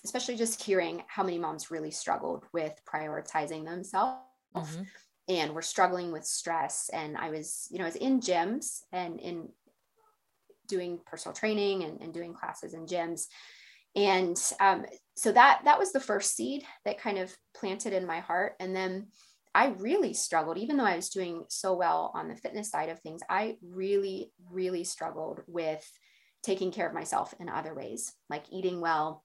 [0.05, 4.21] especially just hearing how many moms really struggled with prioritizing themselves
[4.57, 4.83] mm-hmm.
[5.29, 6.91] And we were struggling with stress.
[6.93, 9.49] And I was, you know, I was in gyms and in
[10.69, 13.27] doing personal training and, and doing classes in gyms.
[13.95, 18.21] And um, so that that was the first seed that kind of planted in my
[18.21, 18.55] heart.
[18.59, 19.09] And then
[19.55, 23.01] I really struggled, even though I was doing so well on the fitness side of
[23.01, 25.87] things, I really, really struggled with
[26.43, 29.25] taking care of myself in other ways, like eating well,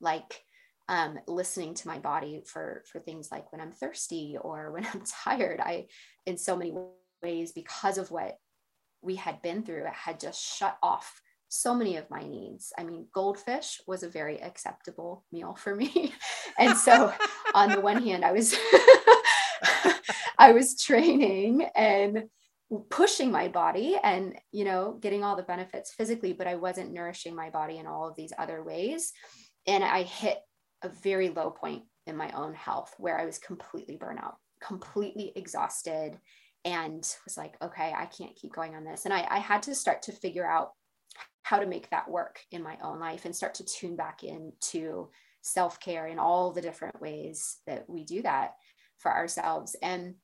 [0.00, 0.42] like
[0.88, 5.02] um, listening to my body for for things like when I'm thirsty or when I'm
[5.24, 5.60] tired.
[5.60, 5.86] I,
[6.26, 6.74] in so many
[7.22, 8.38] ways, because of what
[9.02, 12.72] we had been through, it had just shut off so many of my needs.
[12.78, 16.12] I mean, goldfish was a very acceptable meal for me.
[16.58, 17.12] and so
[17.54, 18.54] on the one hand, I was
[20.38, 22.28] I was training and
[22.90, 27.34] pushing my body and you know getting all the benefits physically but i wasn't nourishing
[27.34, 29.14] my body in all of these other ways
[29.66, 30.38] and i hit
[30.82, 36.18] a very low point in my own health where i was completely burnout completely exhausted
[36.64, 39.74] and was like okay i can't keep going on this and I, I had to
[39.74, 40.72] start to figure out
[41.42, 45.08] how to make that work in my own life and start to tune back into
[45.40, 48.52] self-care in all the different ways that we do that
[48.98, 49.74] for ourselves.
[49.82, 50.16] And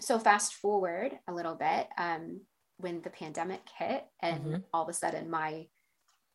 [0.00, 2.42] so fast forward a little bit, um,
[2.76, 4.56] when the pandemic hit and mm-hmm.
[4.74, 5.66] all of a sudden my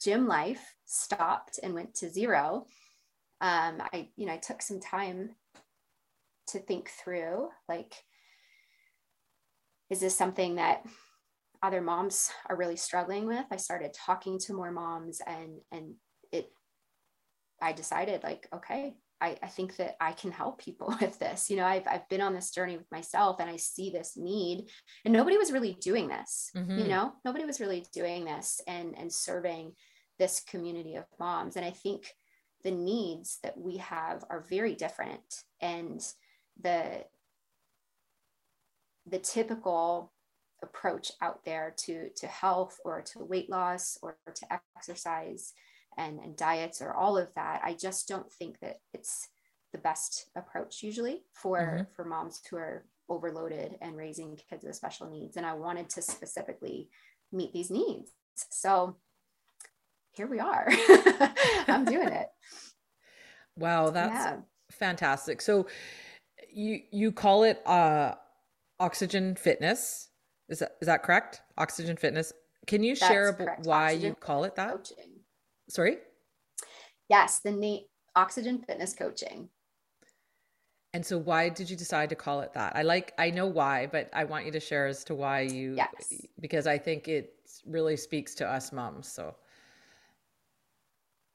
[0.02, 2.66] gym life stopped and went to zero,
[3.42, 5.32] um, I, you know, I took some time
[6.48, 7.94] to think through like,
[9.90, 10.86] is this something that
[11.64, 13.46] other moms are really struggling with?
[13.52, 15.96] I started talking to more moms and, and
[16.32, 16.52] it,
[17.62, 21.50] I decided like, okay, I, I think that I can help people with this.
[21.50, 24.70] You know, I've, I've been on this journey with myself and I see this need
[25.06, 26.78] and nobody was really doing this, mm-hmm.
[26.78, 29.74] you know, nobody was really doing this and, and serving
[30.18, 31.56] this community of moms.
[31.56, 32.14] And I think
[32.64, 35.44] the needs that we have are very different.
[35.62, 36.02] And
[36.62, 37.06] the,
[39.06, 40.12] the typical
[40.62, 45.54] approach out there to, to health or to weight loss or to exercise
[45.98, 49.30] and, and diets or all of that i just don't think that it's
[49.72, 51.84] the best approach usually for mm-hmm.
[51.96, 55.36] for moms who are overloaded and raising kids with special needs.
[55.38, 56.90] And i wanted to specifically
[57.32, 58.12] meet these needs.
[58.50, 58.98] So
[60.20, 60.68] here we are
[61.68, 62.28] i'm doing it
[63.56, 64.38] wow that's yeah.
[64.70, 65.66] fantastic so
[66.54, 68.14] you you call it uh
[68.82, 70.10] oxygen fitness
[70.50, 72.34] is that is that correct oxygen fitness
[72.68, 73.66] can you that's share correct.
[73.66, 75.20] why oxygen you call it that coaching.
[75.70, 75.98] Sorry?
[77.08, 77.84] Yes, the name
[78.16, 79.50] Oxygen Fitness Coaching.
[80.94, 82.76] And so why did you decide to call it that?
[82.76, 85.76] I like I know why, but I want you to share as to why you
[85.76, 86.14] yes.
[86.40, 87.34] because I think it
[87.66, 89.08] really speaks to us moms.
[89.08, 89.36] So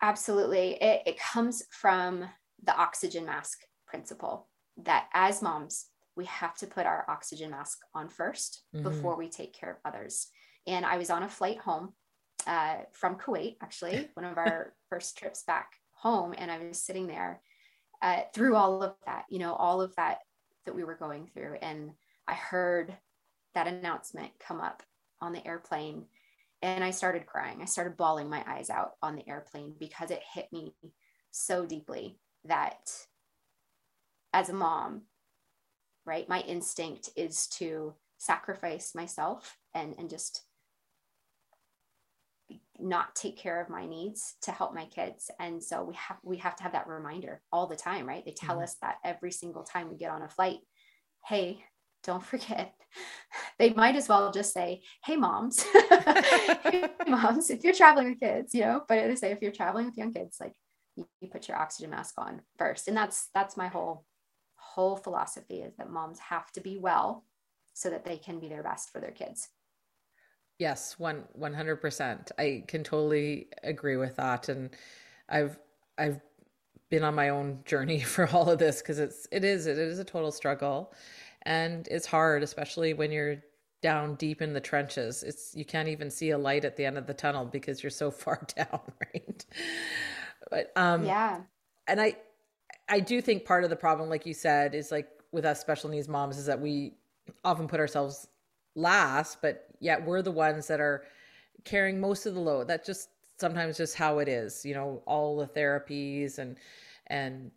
[0.05, 0.75] Absolutely.
[0.83, 2.27] It, it comes from
[2.63, 4.49] the oxygen mask principle
[4.83, 8.83] that as moms, we have to put our oxygen mask on 1st mm-hmm.
[8.83, 10.27] before we take care of others.
[10.67, 11.95] And I was on a flight home
[12.47, 16.35] uh, from Kuwait, actually, one of our first trips back home.
[16.37, 17.41] And I was sitting there
[18.03, 20.19] uh, through all of that, you know, all of that
[20.67, 21.57] that we were going through.
[21.63, 21.93] And
[22.29, 22.95] I heard
[23.55, 24.83] that announcement come up
[25.23, 26.05] on the airplane
[26.65, 27.59] and I started crying.
[27.61, 30.75] I started bawling my eyes out on the airplane because it hit me
[31.31, 32.91] so deeply that
[34.33, 35.03] as a mom,
[36.07, 40.43] right, my instinct is to sacrifice myself and, and just
[42.79, 46.37] not take care of my needs to help my kids and so we have we
[46.37, 48.65] have to have that reminder all the time right they tell mm-hmm.
[48.65, 50.59] us that every single time we get on a flight
[51.25, 51.65] hey
[52.05, 52.75] don't forget.
[53.59, 55.65] They might as well just say hey moms.
[56.63, 59.87] Hey, moms if you're traveling with kids you know but they say if you're traveling
[59.87, 60.55] with young kids like
[60.97, 62.89] you, you put your oxygen mask on first.
[62.89, 64.05] And that's that's my whole
[64.57, 67.25] whole philosophy is that moms have to be well
[67.75, 69.49] so that they can be their best for their kids.
[70.59, 72.31] Yes, one one hundred percent.
[72.39, 74.71] I can totally agree with that, and
[75.29, 75.59] I've
[75.99, 76.21] I've
[76.91, 79.99] been on my own journey for all of this because it's it is it is
[79.99, 80.95] a total struggle
[81.47, 83.37] and it's hard especially when you're
[83.83, 85.23] down deep in the trenches.
[85.23, 87.91] It's you can't even see a light at the end of the tunnel because you're
[87.91, 89.45] so far down right?
[90.51, 91.41] But um yeah.
[91.87, 92.17] and i
[92.89, 95.91] i do think part of the problem like you said is like with us special
[95.91, 96.95] needs moms is that we
[97.45, 98.29] often put ourselves
[98.75, 101.05] last but yet we're the ones that are
[101.65, 102.69] carrying most of the load.
[102.69, 106.57] That just sometimes just how it is you know all the therapies and
[107.09, 107.51] and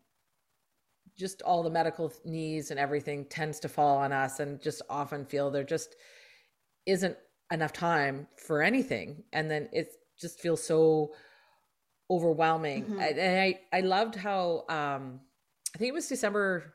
[1.18, 5.26] just all the medical needs and everything tends to fall on us and just often
[5.26, 5.96] feel there just
[6.86, 7.18] isn't
[7.52, 9.24] enough time for anything.
[9.34, 11.14] And then it just feels so
[12.10, 12.86] overwhelming.
[12.86, 13.00] Mm-hmm.
[13.00, 15.20] and i i loved how um
[15.76, 16.74] i think it was december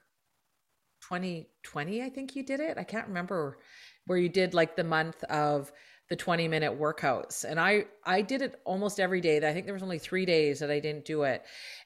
[1.00, 2.76] 2020 i think you did it.
[2.76, 3.58] I can't remember
[4.06, 5.72] where you did like the month of
[6.12, 7.42] the 20 minute workouts.
[7.42, 9.38] And i i did it almost every day.
[9.38, 11.42] I think there was only three days that i didn't do it.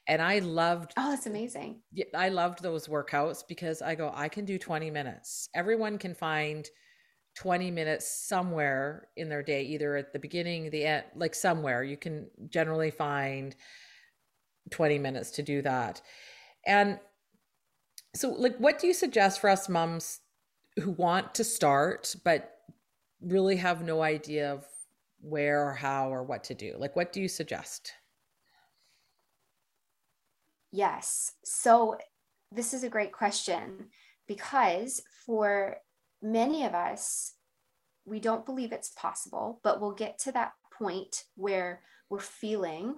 [0.09, 1.81] And i loved oh that's amazing.
[2.13, 5.49] I loved those workouts because i go i can do 20 minutes.
[5.55, 6.69] Everyone can find
[7.37, 11.85] 20 minutes somewhere in their day either at the beginning the end like somewhere.
[11.85, 13.55] You can generally find
[14.73, 16.03] 20 minutes to do that.
[16.67, 16.99] And
[18.17, 20.19] so like what do you suggest for us moms
[20.83, 22.56] who want to start but
[23.21, 24.65] really have no idea of
[25.21, 26.75] where or how or what to do.
[26.79, 27.93] Like, what do you suggest?
[30.73, 31.33] Yes.
[31.45, 31.97] So,
[32.53, 33.87] this is a great question
[34.29, 35.77] because for
[36.23, 37.33] many of us,
[38.05, 42.95] we don't believe it's possible, but we'll get to that point where we're feeling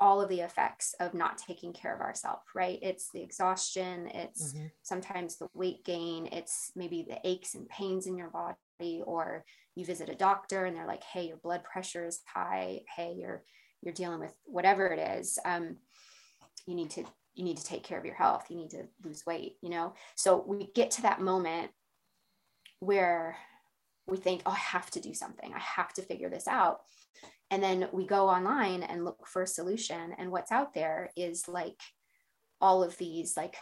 [0.00, 2.78] all of the effects of not taking care of ourselves, right?
[2.82, 4.66] It's the exhaustion, it's mm-hmm.
[4.82, 8.56] sometimes the weight gain, it's maybe the aches and pains in your body
[9.04, 12.80] or you visit a doctor and they're like hey your blood pressure is high.
[12.96, 13.42] Hey you're
[13.82, 15.76] you're dealing with whatever it is um,
[16.66, 17.04] you need to
[17.34, 18.46] you need to take care of your health.
[18.50, 19.94] You need to lose weight you know?
[20.16, 21.70] So we get to that moment
[22.80, 23.36] where
[24.06, 25.52] we think oh i have to do something.
[25.54, 26.80] I have to figure this out.
[27.50, 30.12] And then we go online and look for a solution.
[30.18, 31.80] And what's out there is like
[32.60, 33.56] all of these like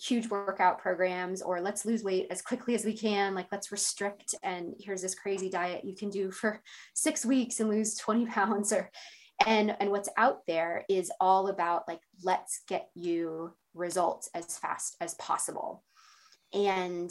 [0.00, 4.34] huge workout programs or let's lose weight as quickly as we can like let's restrict
[4.42, 6.60] and here's this crazy diet you can do for
[6.94, 8.90] six weeks and lose 20 pounds or
[9.46, 14.96] and and what's out there is all about like let's get you results as fast
[15.00, 15.84] as possible.
[16.52, 17.10] And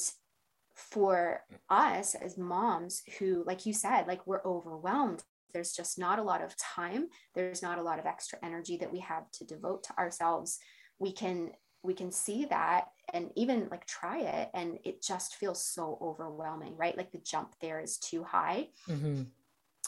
[0.76, 6.24] for us as moms who like you said like we're overwhelmed there's just not a
[6.24, 9.84] lot of time there's not a lot of extra energy that we have to devote
[9.84, 10.60] to ourselves.
[11.00, 11.52] We can
[11.88, 16.76] we can see that and even like try it and it just feels so overwhelming
[16.78, 16.98] right?
[16.98, 18.68] Like the jump there is too high.
[18.88, 19.24] Mm-hmm.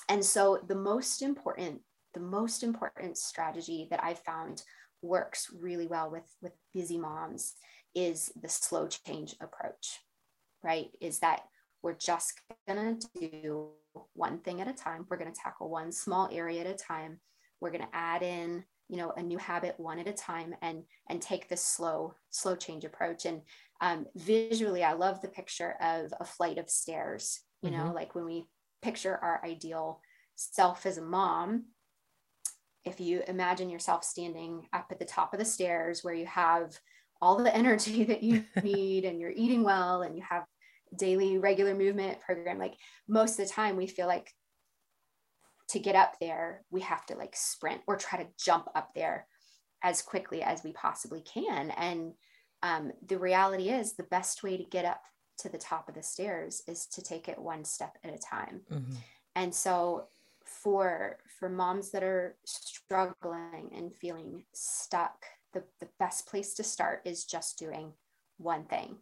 [0.08, 1.82] and so the most important
[2.16, 4.64] the most important strategy that i found
[5.04, 7.54] works really well with with busy moms
[7.94, 10.00] is the slow change approach
[10.64, 10.90] right?
[11.02, 11.42] Is that
[11.82, 13.70] we're just going to do
[14.14, 15.06] one thing at a time.
[15.10, 17.20] We're going to tackle one small area at a time.
[17.62, 20.84] We're going to add in you know a new habit one at a time and
[21.10, 23.42] and take this slow slow change approach and
[23.82, 27.80] um, visually i love the picture of a flight of stairs you mm-hmm.
[27.80, 28.46] know like when we
[28.82, 30.02] picture our ideal
[30.36, 31.66] self as a mom
[32.86, 36.78] if you imagine yourself standing up at the top of the stairs where you have
[37.22, 40.44] all the energy that you need and you're eating well and you have
[40.98, 42.74] daily regular movement program like
[43.08, 44.34] most of the time we feel like
[45.70, 49.28] to get up there, we have to like sprint or try to jump up there
[49.84, 51.72] as quickly as we possibly can.
[51.72, 52.14] And
[52.62, 55.02] um, the reality is, the best way to get up
[55.40, 58.62] to the top of the stairs is to take it one step at a time.
[58.72, 58.96] Mm-hmm.
[59.36, 60.08] And so,
[60.44, 67.02] for for moms that are struggling and feeling stuck, the, the best place to start
[67.06, 67.94] is just doing
[68.38, 68.98] one thing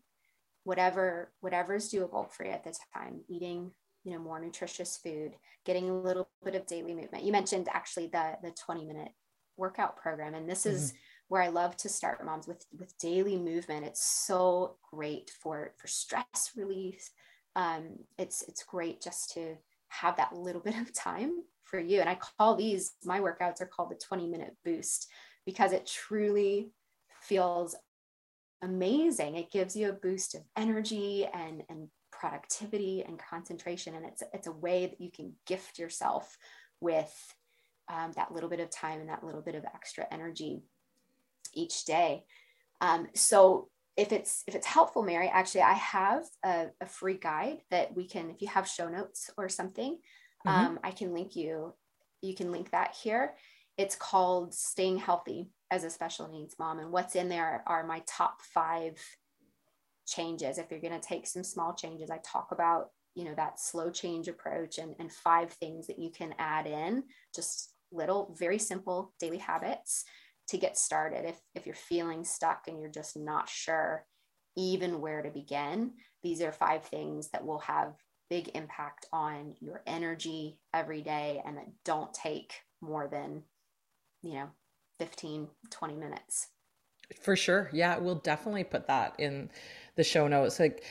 [0.68, 3.72] whatever whatever is doable for you at the time eating
[4.08, 5.34] you know more nutritious food
[5.66, 7.26] getting a little bit of daily movement.
[7.26, 9.12] You mentioned actually the the 20 minute
[9.58, 10.98] workout program and this is mm-hmm.
[11.30, 13.86] where i love to start moms with with daily movement.
[13.86, 17.10] It's so great for for stress relief
[17.58, 19.58] um, it's it's great just to
[19.90, 22.00] have that little bit of time for you.
[22.00, 25.10] And i call these my workouts are called the 20 minute boost
[25.46, 26.72] because it truly
[27.22, 27.76] feels
[28.62, 29.36] amazing.
[29.36, 31.90] It gives you a boost of energy and and
[32.20, 36.38] productivity and concentration and it's it's a way that you can gift yourself
[36.82, 37.14] with
[37.90, 40.62] um, that little bit of time and that little bit of extra energy
[41.54, 42.24] each day
[42.82, 47.60] um, so if it's if it's helpful mary actually i have a, a, free guide
[47.72, 49.98] that we can if you have show notes or something
[50.46, 50.50] mm-hmm.
[50.50, 51.74] um, i can link you
[52.22, 53.34] you can link that here
[53.78, 56.80] it's called Staying Healthy as a Special Needs Mom.
[56.80, 59.00] And what's in there are my top five
[60.08, 60.58] changes.
[60.58, 63.90] If you're going to take some small changes, I talk about, you know, that slow
[63.90, 67.04] change approach and, and five things that you can add in,
[67.36, 70.06] just little, very simple daily habits
[70.48, 71.26] to get started.
[71.26, 74.06] If, if you're feeling stuck and you're just not sure
[74.56, 75.92] even where to begin,
[76.24, 77.94] these are five things that will have
[78.30, 83.44] big impact on your energy every day and that don't take more than
[84.22, 84.50] you know
[85.00, 86.48] 15 20 minutes
[87.22, 89.50] for sure yeah we'll definitely put that in
[89.98, 90.84] the show notes like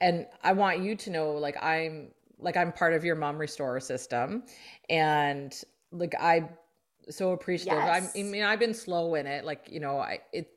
[0.00, 2.08] and i want you to know like i'm
[2.38, 4.42] like i'm part of your mom restore system.
[4.88, 5.54] And
[5.90, 6.48] like i
[7.10, 7.78] so appreciative.
[7.78, 8.12] Yes.
[8.16, 10.48] i mean i've been slow in it like you know i it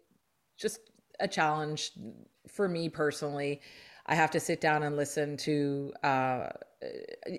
[0.57, 0.79] just
[1.19, 1.91] a challenge
[2.47, 3.61] for me personally.
[4.05, 6.49] I have to sit down and listen to, uh,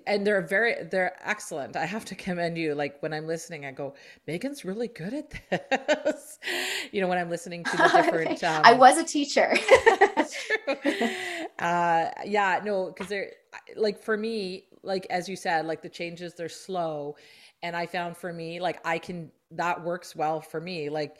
[0.05, 1.75] and they're very, they're excellent.
[1.75, 2.73] I have to commend you.
[2.75, 3.93] Like when I'm listening, I go,
[4.25, 6.39] Megan's really good at this.
[6.91, 8.43] you know, when I'm listening to the different.
[8.43, 9.53] Um, I was a teacher.
[11.59, 13.31] uh, yeah, no, because they're
[13.75, 17.15] like for me, like as you said, like the changes they're slow,
[17.63, 21.17] and I found for me, like I can that works well for me, like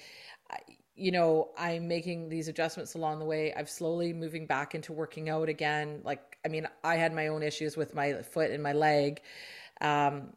[0.97, 3.53] you know, I'm making these adjustments along the way.
[3.53, 6.01] I've slowly moving back into working out again.
[6.03, 9.21] Like, I mean, I had my own issues with my foot and my leg.
[9.79, 10.33] Um,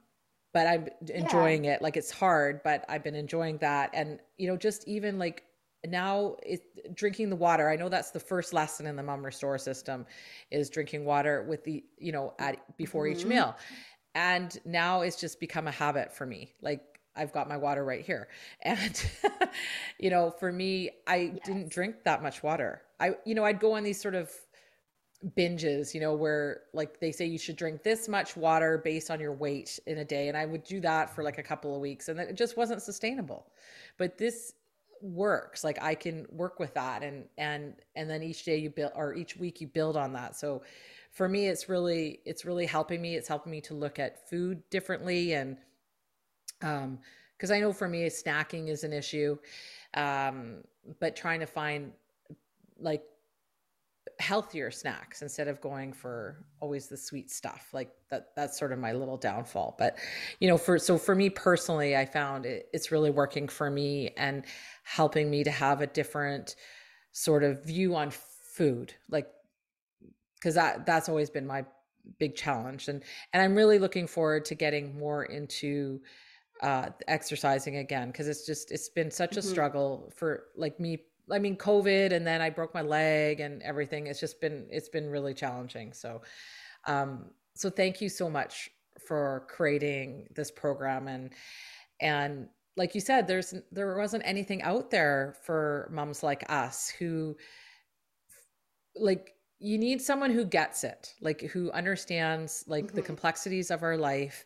[0.53, 1.75] but I'm enjoying yeah.
[1.75, 1.83] it.
[1.83, 3.91] Like it's hard, but I've been enjoying that.
[3.95, 5.45] And, you know, just even like
[5.87, 7.71] now it, drinking the water.
[7.71, 10.05] I know that's the first lesson in the mom restore system
[10.51, 13.19] is drinking water with the, you know, at before mm-hmm.
[13.19, 13.57] each meal.
[14.15, 16.53] And now it's just become a habit for me.
[16.61, 16.90] Like
[17.21, 18.29] I've got my water right here.
[18.63, 19.11] And,
[19.99, 21.39] you know, for me, I yes.
[21.45, 22.83] didn't drink that much water.
[22.99, 24.31] I, you know, I'd go on these sort of
[25.37, 29.21] binges, you know, where like they say you should drink this much water based on
[29.21, 30.29] your weight in a day.
[30.29, 32.81] And I would do that for like a couple of weeks and it just wasn't
[32.83, 33.47] sustainable.
[33.99, 34.55] But this
[35.03, 35.65] works.
[35.65, 39.15] Like I can work with that and, and, and then each day you build or
[39.15, 40.37] each week you build on that.
[40.37, 40.63] So
[41.11, 43.17] for me, it's really, it's really helping me.
[43.17, 45.57] It's helping me to look at food differently and,
[46.63, 46.99] um
[47.37, 49.37] because i know for me snacking is an issue
[49.95, 50.59] um
[50.99, 51.93] but trying to find
[52.79, 53.03] like
[54.21, 58.79] healthier snacks instead of going for always the sweet stuff like that that's sort of
[58.79, 59.75] my little downfall.
[59.79, 59.99] But
[60.41, 64.11] you know for so for me personally i found it, it's really working for me
[64.17, 64.45] and
[64.85, 66.57] helping me to have a different
[67.13, 69.27] sort of view on food like
[70.35, 71.65] because that that's always been my
[72.19, 72.89] big challenge.
[72.89, 73.03] And
[73.33, 76.01] and i'm really looking forward to getting more into
[76.63, 79.49] uh, exercising again because it's just it's been such a mm-hmm.
[79.49, 80.99] struggle for like me
[81.33, 84.89] i mean covid and then i broke my leg and everything it's just been it's
[84.89, 86.21] been really challenging so
[86.87, 88.71] um so thank you so much
[89.07, 91.31] for creating this program and
[92.01, 97.37] and like you said there's there wasn't anything out there for moms like us who
[98.97, 102.97] like you need someone who gets it like who understands like mm-hmm.
[102.97, 104.45] the complexities of our life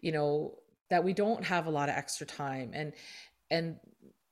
[0.00, 0.54] you know
[0.90, 2.70] that we don't have a lot of extra time.
[2.72, 2.92] And
[3.50, 3.76] and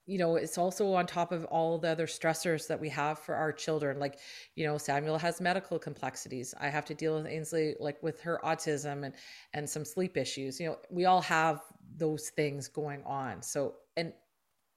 [0.07, 3.35] you know it's also on top of all the other stressors that we have for
[3.35, 3.99] our children.
[3.99, 4.19] Like
[4.55, 6.55] you know samuel has medical complexities.
[6.61, 9.15] I have to deal with ainsley like with her autism and
[9.53, 10.61] and some sleep issues.
[10.61, 11.61] You know we all have
[11.97, 13.43] those things going on.
[13.43, 14.13] So and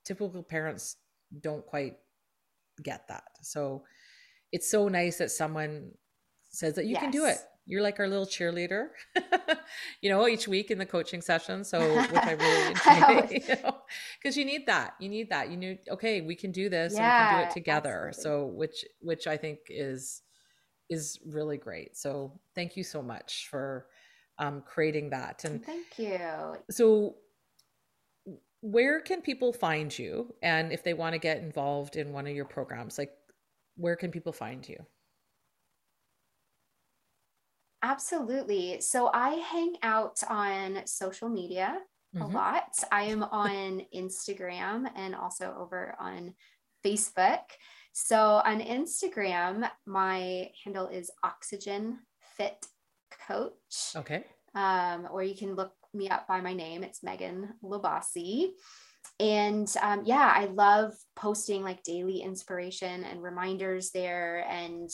[0.05, 0.97] typical parents
[1.41, 1.97] don't quite
[2.81, 3.25] get that.
[3.41, 3.83] So
[4.51, 5.91] it's so nice that someone
[6.49, 7.01] says that you yes.
[7.01, 7.37] can do it
[7.67, 8.87] you're like our little cheerleader,
[10.01, 11.65] you know, each week in the coaching session.
[11.65, 12.67] So, which I really
[13.27, 13.43] enjoy,
[14.21, 14.93] because you, know, you, need that.
[15.01, 15.51] You need that.
[15.51, 18.07] You need, okay, we can do this yeah, and we can do it together.
[18.07, 18.23] Absolutely.
[18.23, 20.21] So, which, which I think is,
[20.89, 21.97] is really great.
[21.97, 23.87] So, thank you so much for
[24.39, 25.43] um, creating that.
[25.43, 26.55] And thank you.
[26.71, 27.15] So,
[28.61, 30.33] where can people find you?
[30.41, 33.11] And if they want to get involved in one of your programs, like,
[33.75, 34.77] where can people find you?
[37.83, 38.81] Absolutely.
[38.81, 41.77] So I hang out on social media
[42.15, 42.23] mm-hmm.
[42.23, 42.75] a lot.
[42.91, 46.33] I am on Instagram and also over on
[46.85, 47.39] Facebook.
[47.93, 51.99] So on Instagram, my handle is Oxygen
[52.37, 52.65] Fit
[53.27, 53.95] Coach.
[53.95, 54.23] Okay.
[54.55, 56.83] Um, or you can look me up by my name.
[56.83, 58.49] It's Megan Labasi.
[59.19, 64.89] And um, yeah, I love posting like daily inspiration and reminders there and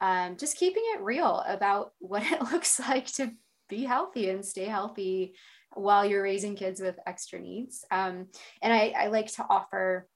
[0.00, 3.32] um, just keeping it real about what it looks like to
[3.68, 5.34] be healthy and stay healthy
[5.74, 7.84] while you're raising kids with extra needs.
[7.90, 8.26] Um,
[8.60, 10.08] and I, I, like to offer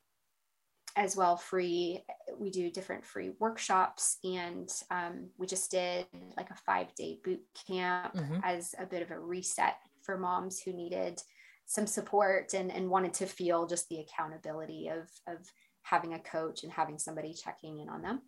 [0.97, 2.05] as well free,
[2.37, 4.19] we do different free workshops.
[4.25, 6.07] And um, we just did
[6.37, 8.39] like a five day boot camp mm-hmm.
[8.43, 11.23] as a bit of a reset for moms who needed
[11.67, 15.39] some support and, and wanted to feel just the accountability of, of
[15.83, 18.21] having a coach and having somebody checking in on them.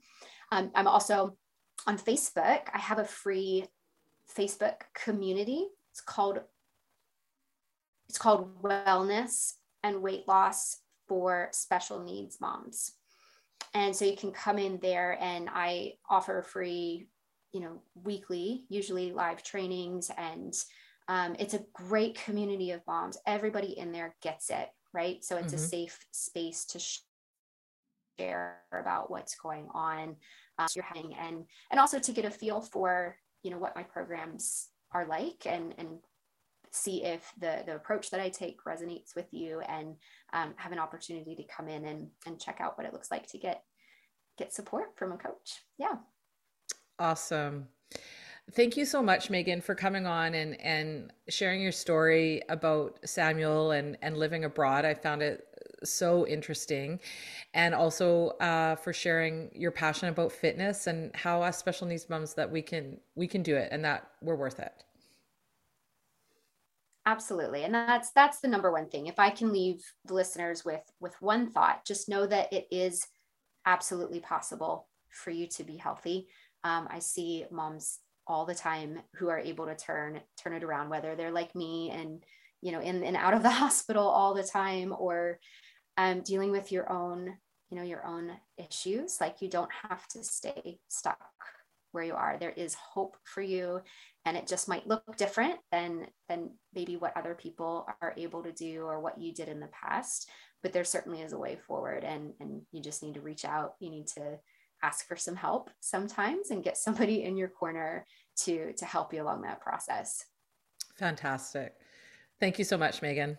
[0.52, 1.36] Um, I'm also
[1.86, 2.62] on Facebook.
[2.72, 3.66] I have a free
[4.36, 5.66] Facebook community.
[5.90, 6.40] It's called
[8.08, 10.78] it's called Wellness and Weight Loss
[11.08, 12.92] for Special Needs Moms.
[13.74, 17.08] And so you can come in there and I offer free,
[17.52, 20.10] you know, weekly, usually live trainings.
[20.16, 20.54] And
[21.08, 23.18] um, it's a great community of moms.
[23.26, 25.22] Everybody in there gets it, right?
[25.24, 25.64] So it's mm-hmm.
[25.64, 26.80] a safe space to
[28.18, 30.16] share about what's going on
[30.58, 33.82] uh, you're having and and also to get a feel for you know what my
[33.82, 35.88] programs are like and and
[36.70, 39.94] see if the the approach that I take resonates with you and
[40.32, 43.26] um, have an opportunity to come in and and check out what it looks like
[43.28, 43.62] to get
[44.36, 45.62] get support from a coach.
[45.78, 45.96] Yeah.
[46.98, 47.68] Awesome.
[48.52, 53.72] Thank you so much, Megan, for coming on and and sharing your story about Samuel
[53.72, 54.84] and and living abroad.
[54.84, 55.45] I found it
[55.84, 57.00] so interesting,
[57.54, 62.34] and also uh, for sharing your passion about fitness and how us special needs moms
[62.34, 64.84] that we can we can do it and that we're worth it.
[67.06, 67.62] Absolutely.
[67.62, 69.06] And that's that's the number one thing.
[69.06, 73.06] If i can leave the listeners with with one thought just know that it is
[73.64, 76.28] absolutely possible for you to be healthy.
[76.64, 80.88] Um, i see moms all the time who are able to turn turn it around
[80.88, 82.24] whether they're like me and
[82.60, 85.38] you know in and out of the hospital all the time or
[85.96, 87.36] um, dealing with your own
[87.70, 89.20] you know your own issues.
[89.20, 91.18] Like you don't have to stay stuck
[91.92, 92.36] where you are.
[92.38, 93.80] There is hope for you
[94.24, 98.52] and it just might look different than than maybe what other people are able to
[98.52, 100.28] do or what you did in the past
[100.62, 103.74] but there certainly is a way forward and and you just need to reach out.
[103.80, 104.38] You need to
[104.82, 108.04] ask for some help sometimes and get somebody in your corner
[108.38, 110.24] to to help you along that process.
[110.96, 111.74] Fantastic.
[112.40, 113.38] Thank you so much megan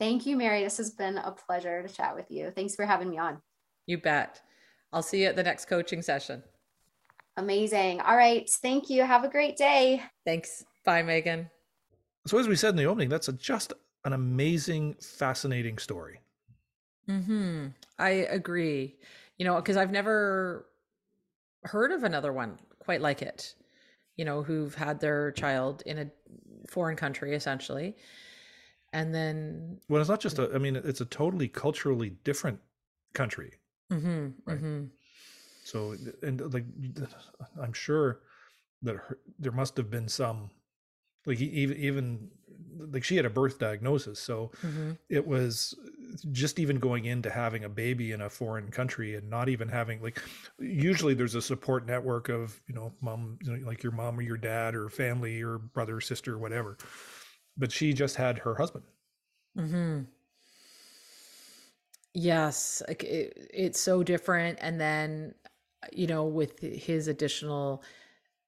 [0.00, 3.08] thank you mary this has been a pleasure to chat with you thanks for having
[3.08, 3.40] me on
[3.86, 4.40] you bet
[4.92, 6.42] i'll see you at the next coaching session
[7.36, 8.00] Amazing.
[8.00, 8.48] All right.
[8.48, 9.02] Thank you.
[9.02, 10.02] Have a great day.
[10.26, 10.64] Thanks.
[10.84, 11.48] Bye, Megan.
[12.26, 13.72] So, as we said in the opening, that's a, just
[14.04, 16.20] an amazing, fascinating story.
[17.06, 17.68] Hmm.
[17.98, 18.96] I agree.
[19.38, 20.66] You know, because I've never
[21.64, 23.54] heard of another one quite like it.
[24.16, 26.10] You know, who've had their child in a
[26.68, 27.96] foreign country, essentially,
[28.92, 29.80] and then.
[29.88, 30.50] Well, it's not just a.
[30.54, 32.60] I mean, it's a totally culturally different
[33.14, 33.54] country.
[33.92, 34.28] Mm-hmm.
[34.44, 34.58] Right.
[34.58, 34.84] Mm-hmm.
[35.64, 36.64] So, and like,
[37.60, 38.20] I'm sure
[38.82, 40.50] that her, there must have been some,
[41.26, 42.28] like even even
[42.78, 44.92] like she had a birth diagnosis, so mm-hmm.
[45.08, 45.74] it was
[46.32, 50.02] just even going into having a baby in a foreign country and not even having
[50.02, 50.20] like
[50.58, 54.22] usually there's a support network of you know mom you know, like your mom or
[54.22, 56.76] your dad or family or brother or sister or whatever
[57.60, 58.84] but she just had her husband
[59.56, 60.00] mm-hmm.
[62.14, 65.34] yes it, it's so different and then
[65.92, 67.82] you know, with his additional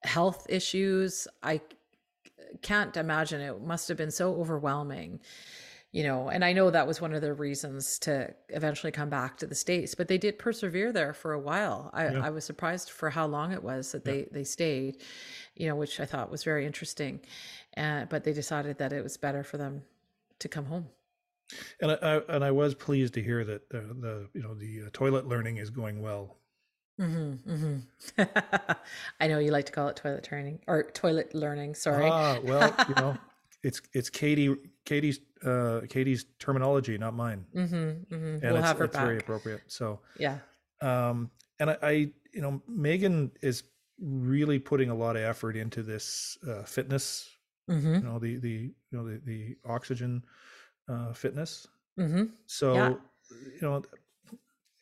[0.05, 1.61] health issues, I
[2.61, 5.21] can't imagine it must have been so overwhelming
[5.93, 9.37] you know and i know that was one of the reasons to eventually come back
[9.37, 12.25] to the states but they did persevere there for a while i, yeah.
[12.25, 14.13] I was surprised for how long it was that yeah.
[14.13, 15.03] they they stayed
[15.55, 17.21] you know which i thought was very interesting
[17.77, 19.83] uh, but they decided that it was better for them
[20.41, 20.89] to come home
[21.81, 24.85] and i, I and i was pleased to hear that the, the you know the
[24.87, 26.37] uh, toilet learning is going well
[27.01, 28.23] Mm-hmm, mm-hmm.
[29.21, 31.75] I know you like to call it toilet training or toilet learning.
[31.75, 32.09] Sorry.
[32.09, 33.17] Ah, well, you know,
[33.63, 34.55] it's it's Katie
[34.85, 37.45] Katie's uh, Katie's terminology, not mine.
[37.55, 38.15] Mm-hmm, mm-hmm.
[38.15, 39.63] and we'll it's, have her it's very appropriate.
[39.67, 40.39] So yeah.
[40.81, 41.91] Um, and I, I,
[42.33, 43.63] you know, Megan is
[44.01, 47.29] really putting a lot of effort into this uh, fitness.
[47.71, 47.95] Mm-hmm.
[47.95, 48.49] You know, the the
[48.91, 50.25] you know the the oxygen
[50.89, 51.67] uh, fitness.
[51.99, 52.25] Mm-hmm.
[52.47, 52.95] So yeah.
[53.31, 53.83] you know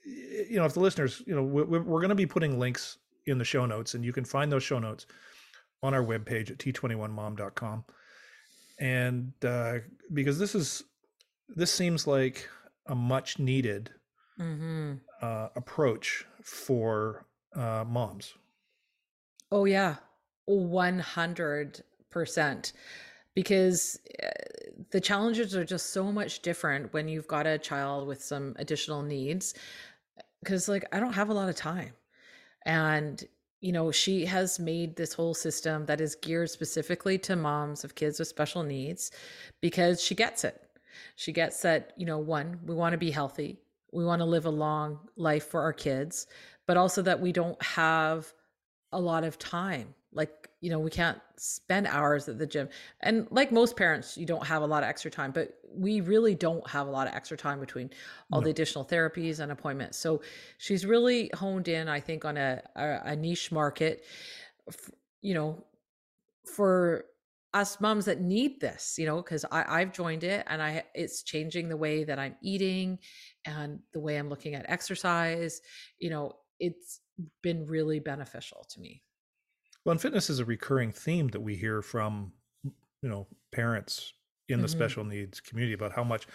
[0.05, 3.39] you know, if the listeners, you know, we're, we're going to be putting links in
[3.39, 5.07] the show notes, and you can find those show notes
[5.83, 7.85] on our webpage at t21mom.com.
[8.81, 9.79] And uh,
[10.13, 10.85] because this is,
[11.49, 12.49] this seems like
[12.87, 13.91] a much needed
[14.39, 14.95] mm-hmm.
[15.21, 18.33] uh, approach for uh, moms.
[19.53, 19.97] Oh, yeah.
[20.49, 22.73] 100%.
[23.35, 24.29] Because uh,
[24.91, 29.03] the challenges are just so much different when you've got a child with some additional
[29.03, 29.55] needs
[30.43, 31.93] because like I don't have a lot of time.
[32.67, 33.23] And
[33.61, 37.95] you know, she has made this whole system that is geared specifically to moms of
[37.95, 39.11] kids with special needs
[39.61, 40.63] because she gets it.
[41.17, 43.59] She gets that, you know, one, we want to be healthy.
[43.93, 46.27] We want to live a long life for our kids,
[46.67, 48.33] but also that we don't have
[48.93, 49.95] a lot of time.
[50.61, 52.69] You know, we can't spend hours at the gym.
[53.01, 56.35] And like most parents, you don't have a lot of extra time, but we really
[56.35, 57.91] don't have a lot of extra time between
[58.31, 58.45] all no.
[58.45, 59.99] the additional therapies and appointments.
[59.99, 60.23] So
[60.59, 64.05] she's really honed in, I think, on a, a, a niche market,
[65.23, 65.65] you know,
[66.45, 67.07] for
[67.53, 71.69] us moms that need this, you know, because I've joined it and I it's changing
[71.69, 72.99] the way that I'm eating
[73.45, 75.61] and the way I'm looking at exercise.
[75.99, 77.01] You know, it's
[77.43, 79.03] been really beneficial to me.
[79.85, 82.33] Well, and fitness is a recurring theme that we hear from,
[82.65, 84.13] you know, parents
[84.49, 84.79] in the mm-hmm.
[84.79, 86.27] special needs community about how much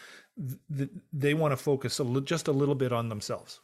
[0.75, 3.59] th- they want to focus a li- just a little bit on themselves.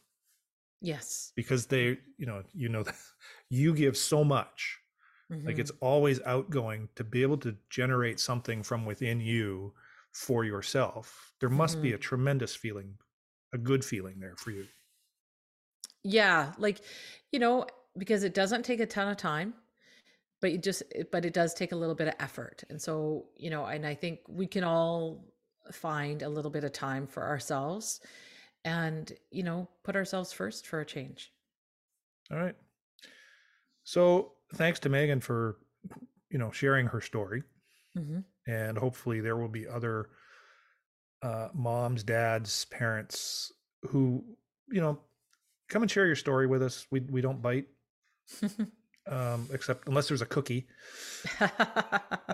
[0.82, 1.32] Yes.
[1.36, 2.84] Because they, you know, you know,
[3.50, 4.82] you give so much
[5.32, 5.48] Mm-hmm.
[5.48, 9.74] Like it's always outgoing to be able to generate something from within you
[10.12, 11.32] for yourself.
[11.40, 11.84] There must mm-hmm.
[11.84, 12.96] be a tremendous feeling,
[13.54, 14.66] a good feeling there for you.
[16.04, 16.82] Yeah, like
[17.32, 17.66] you know,
[17.98, 19.54] because it doesn't take a ton of time,
[20.42, 22.64] but it just but it does take a little bit of effort.
[22.70, 25.24] And so, you know, and I think we can all
[25.72, 28.02] find a little bit of time for ourselves
[28.66, 31.32] and, you know, put ourselves first for a change.
[32.32, 32.56] All right.
[33.84, 35.58] So thanks to Megan for
[36.30, 37.44] you know sharing her story,
[37.98, 38.20] mm-hmm.
[38.48, 40.10] and hopefully there will be other
[41.22, 43.52] uh, moms, dads, parents
[43.90, 44.24] who
[44.70, 45.00] you know
[45.70, 46.88] come and share your story with us.
[46.92, 47.68] We we don't bite,
[49.08, 50.68] um, except unless there's a cookie.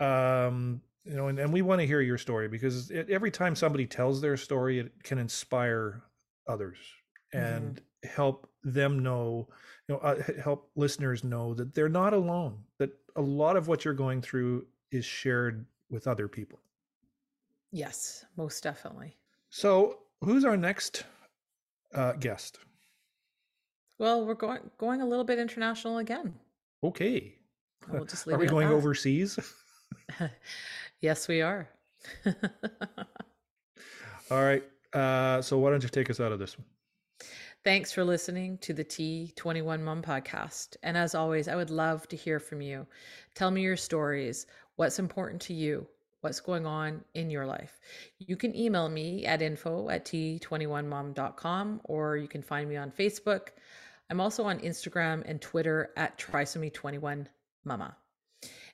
[0.01, 3.55] um, you know, and, and we want to hear your story because it, every time
[3.55, 6.03] somebody tells their story, it can inspire
[6.47, 6.77] others
[7.33, 8.09] and mm-hmm.
[8.09, 9.47] help them know
[9.87, 13.85] you know uh, help listeners know that they're not alone that a lot of what
[13.85, 16.59] you're going through is shared with other people
[17.71, 19.15] yes most definitely
[19.49, 21.03] so who's our next
[21.93, 22.59] uh, guest
[23.99, 26.33] well we're going going a little bit international again
[26.83, 27.35] okay
[27.89, 29.39] we'll just are we going overseas
[31.01, 31.67] yes we are
[34.31, 34.63] all right
[34.93, 36.65] uh, so why don't you take us out of this one
[37.67, 40.77] Thanks for listening to the T21 Mom podcast.
[40.83, 42.87] And as always, I would love to hear from you.
[43.35, 44.45] Tell me your stories.
[44.77, 45.85] What's important to you?
[46.21, 47.77] What's going on in your life?
[48.19, 53.49] You can email me at info at t21mom.com or you can find me on Facebook.
[54.09, 57.95] I'm also on Instagram and Twitter at trisomy21mama.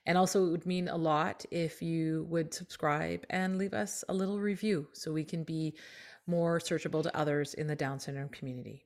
[0.06, 4.14] And also, it would mean a lot if you would subscribe and leave us a
[4.14, 5.74] little review so we can be
[6.26, 8.84] more searchable to others in the Down syndrome community.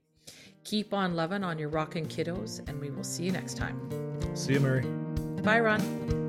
[0.65, 3.81] Keep on loving on your rockin' kiddos, and we will see you next time.
[4.35, 4.83] See you, Mary.
[5.43, 6.28] Bye, Ron.